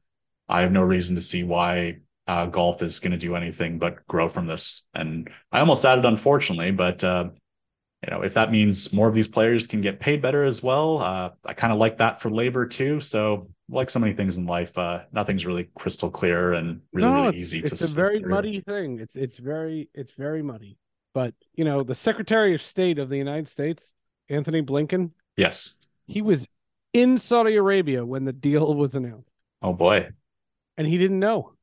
I 0.50 0.62
have 0.62 0.72
no 0.72 0.82
reason 0.82 1.16
to 1.16 1.22
see 1.22 1.44
why 1.44 2.00
uh, 2.28 2.46
golf 2.48 2.82
is 2.82 3.00
going 3.00 3.12
to 3.12 3.18
do 3.18 3.36
anything 3.36 3.80
but 3.80 4.06
grow 4.08 4.28
from 4.28 4.48
this. 4.48 4.86
And 4.94 5.30
I 5.52 5.60
almost 5.62 5.86
added, 5.86 6.06
unfortunately, 6.06 6.72
but 6.72 7.04
uh, 7.04 7.30
you 8.04 8.12
know, 8.12 8.22
if 8.22 8.36
that 8.36 8.52
means 8.52 8.94
more 8.94 9.08
of 9.08 9.16
these 9.16 9.28
players 9.28 9.66
can 9.66 9.82
get 9.82 10.00
paid 10.00 10.22
better 10.22 10.44
as 10.44 10.62
well, 10.62 11.00
uh, 11.00 11.32
I 11.46 11.54
kind 11.54 11.74
of 11.74 11.80
like 11.80 11.98
that 11.98 12.22
for 12.22 12.30
labor 12.30 12.66
too. 12.66 13.00
So, 13.00 13.50
like 13.70 13.90
so 13.90 14.00
many 14.00 14.14
things 14.14 14.38
in 14.38 14.46
life, 14.46 14.78
uh, 14.78 15.04
nothing's 15.12 15.46
really 15.46 15.70
crystal 15.76 16.10
clear 16.10 16.54
and 16.54 16.82
really, 16.94 17.10
no, 17.10 17.16
really 17.16 17.28
it's, 17.30 17.42
easy 17.42 17.60
it's 17.60 17.70
to. 17.72 17.76
It's 17.76 17.92
a 17.94 17.96
very 17.96 18.20
through. 18.20 18.30
muddy 18.30 18.60
thing. 18.62 19.00
It's 19.00 19.16
it's 19.16 19.38
very 19.38 19.90
it's 19.94 20.12
very 20.14 20.44
muddy. 20.44 20.78
But 21.14 21.34
you 21.54 21.66
know, 21.66 21.82
the 21.82 21.96
Secretary 21.96 22.54
of 22.54 22.62
State 22.62 23.00
of 23.00 23.10
the 23.10 23.18
United 23.18 23.48
States, 23.48 23.94
Antony 24.30 24.62
Blinken. 24.62 25.12
Yes, 25.36 25.78
he 26.06 26.22
was 26.22 26.48
in 26.94 27.18
Saudi 27.18 27.56
Arabia 27.56 28.06
when 28.06 28.26
the 28.26 28.34
deal 28.34 28.74
was 28.74 28.96
announced. 28.96 29.30
Oh 29.62 29.74
boy, 29.74 30.10
and 30.78 30.88
he 30.88 30.98
didn't 30.98 31.20
know. 31.20 31.54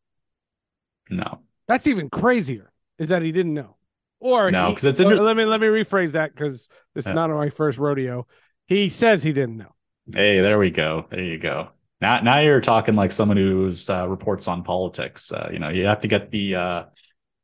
No, 1.11 1.41
that's 1.69 1.87
even 1.87 2.11
crazier. 2.11 2.73
Is 2.99 3.09
that 3.09 3.23
he 3.23 3.33
didn't 3.33 3.55
know? 3.55 3.77
Or 4.21 4.51
no, 4.51 4.71
because 4.71 4.87
it's 4.87 5.01
inter- 5.01 5.21
let 5.21 5.37
me 5.37 5.45
let 5.45 5.61
me 5.61 5.67
rephrase 5.67 6.13
that 6.13 6.35
because 6.35 6.69
it's 6.95 7.07
yeah. 7.07 7.13
not 7.13 7.31
my 7.31 7.51
first 7.51 7.79
rodeo. 7.79 8.27
He 8.67 8.89
says 8.89 9.23
he 9.23 9.33
didn't 9.33 9.59
know. 9.59 9.75
Hey, 10.13 10.41
there 10.41 10.59
we 10.59 10.71
go. 10.71 11.07
There 11.11 11.23
you 11.23 11.39
go. 11.39 11.71
Now, 12.01 12.21
now 12.21 12.41
you're 12.41 12.61
talking 12.61 12.97
like 12.97 13.13
someone 13.13 13.37
who's 13.37 13.89
uh, 13.89 14.09
reports 14.09 14.49
on 14.49 14.63
politics. 14.63 15.33
Uh, 15.33 15.49
you 15.53 15.59
know, 15.59 15.69
you 15.71 15.87
have 15.87 16.01
to 16.01 16.09
get 16.09 16.31
the. 16.31 16.57
Uh, 16.57 16.85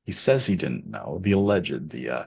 he 0.04 0.12
says 0.12 0.46
he 0.46 0.56
didn't 0.56 0.86
know 0.86 1.18
the 1.22 1.32
alleged. 1.32 1.90
The 1.90 2.10
uh, 2.10 2.24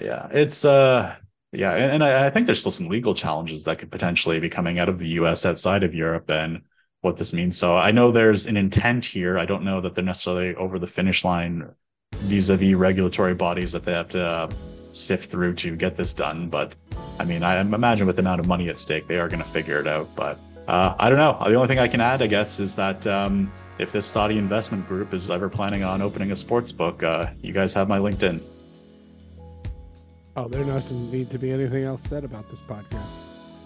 yeah, 0.00 0.28
it's 0.30 0.64
uh, 0.64 1.16
yeah, 1.52 1.74
and, 1.74 1.92
and 1.92 2.04
I, 2.04 2.26
I 2.26 2.30
think 2.30 2.46
there's 2.46 2.60
still 2.60 2.72
some 2.72 2.88
legal 2.88 3.14
challenges 3.14 3.64
that 3.64 3.78
could 3.78 3.90
potentially 3.90 4.40
be 4.40 4.48
coming 4.48 4.78
out 4.78 4.88
of 4.88 4.98
the 4.98 5.08
U.S. 5.20 5.46
outside 5.46 5.82
of 5.82 5.94
Europe 5.94 6.30
and 6.30 6.62
what 7.00 7.16
this 7.16 7.32
means. 7.32 7.56
So 7.56 7.76
I 7.76 7.90
know 7.90 8.10
there's 8.10 8.46
an 8.46 8.56
intent 8.56 9.04
here. 9.04 9.38
I 9.38 9.46
don't 9.46 9.64
know 9.64 9.80
that 9.80 9.94
they're 9.94 10.04
necessarily 10.04 10.54
over 10.56 10.78
the 10.78 10.86
finish 10.86 11.24
line 11.24 11.70
vis-a-vis 12.16 12.74
regulatory 12.74 13.34
bodies 13.34 13.72
that 13.72 13.84
they 13.84 13.92
have 13.92 14.08
to 14.10 14.22
uh, 14.22 14.50
sift 14.92 15.30
through 15.30 15.54
to 15.54 15.76
get 15.76 15.96
this 15.96 16.12
done. 16.12 16.48
But 16.48 16.74
I 17.18 17.24
mean, 17.24 17.42
I 17.42 17.60
imagine 17.60 18.06
with 18.06 18.16
the 18.16 18.22
amount 18.22 18.40
of 18.40 18.48
money 18.48 18.68
at 18.68 18.78
stake, 18.78 19.06
they 19.06 19.18
are 19.18 19.28
going 19.28 19.42
to 19.42 19.48
figure 19.48 19.78
it 19.78 19.86
out. 19.86 20.08
But 20.14 20.38
uh, 20.68 20.94
I 20.98 21.08
don't 21.08 21.16
know. 21.18 21.38
The 21.48 21.54
only 21.54 21.66
thing 21.66 21.78
I 21.78 21.88
can 21.88 22.02
add, 22.02 22.20
I 22.20 22.26
guess, 22.26 22.60
is 22.60 22.76
that 22.76 23.06
um, 23.06 23.50
if 23.78 23.90
this 23.90 24.04
Saudi 24.04 24.36
investment 24.36 24.86
group 24.86 25.14
is 25.14 25.30
ever 25.30 25.48
planning 25.48 25.82
on 25.82 26.02
opening 26.02 26.30
a 26.30 26.36
sports 26.36 26.72
book, 26.72 27.02
uh, 27.02 27.28
you 27.40 27.54
guys 27.54 27.72
have 27.72 27.88
my 27.88 27.98
LinkedIn. 27.98 28.42
Oh, 30.36 30.46
there 30.46 30.62
doesn't 30.64 31.10
need 31.10 31.30
to 31.30 31.38
be 31.38 31.50
anything 31.52 31.84
else 31.84 32.02
said 32.02 32.22
about 32.22 32.50
this 32.50 32.60
podcast. 32.60 33.08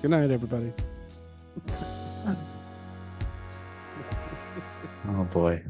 Good 0.00 0.12
night, 0.12 0.30
everybody. 0.30 0.72
oh 5.08 5.24
boy. 5.24 5.60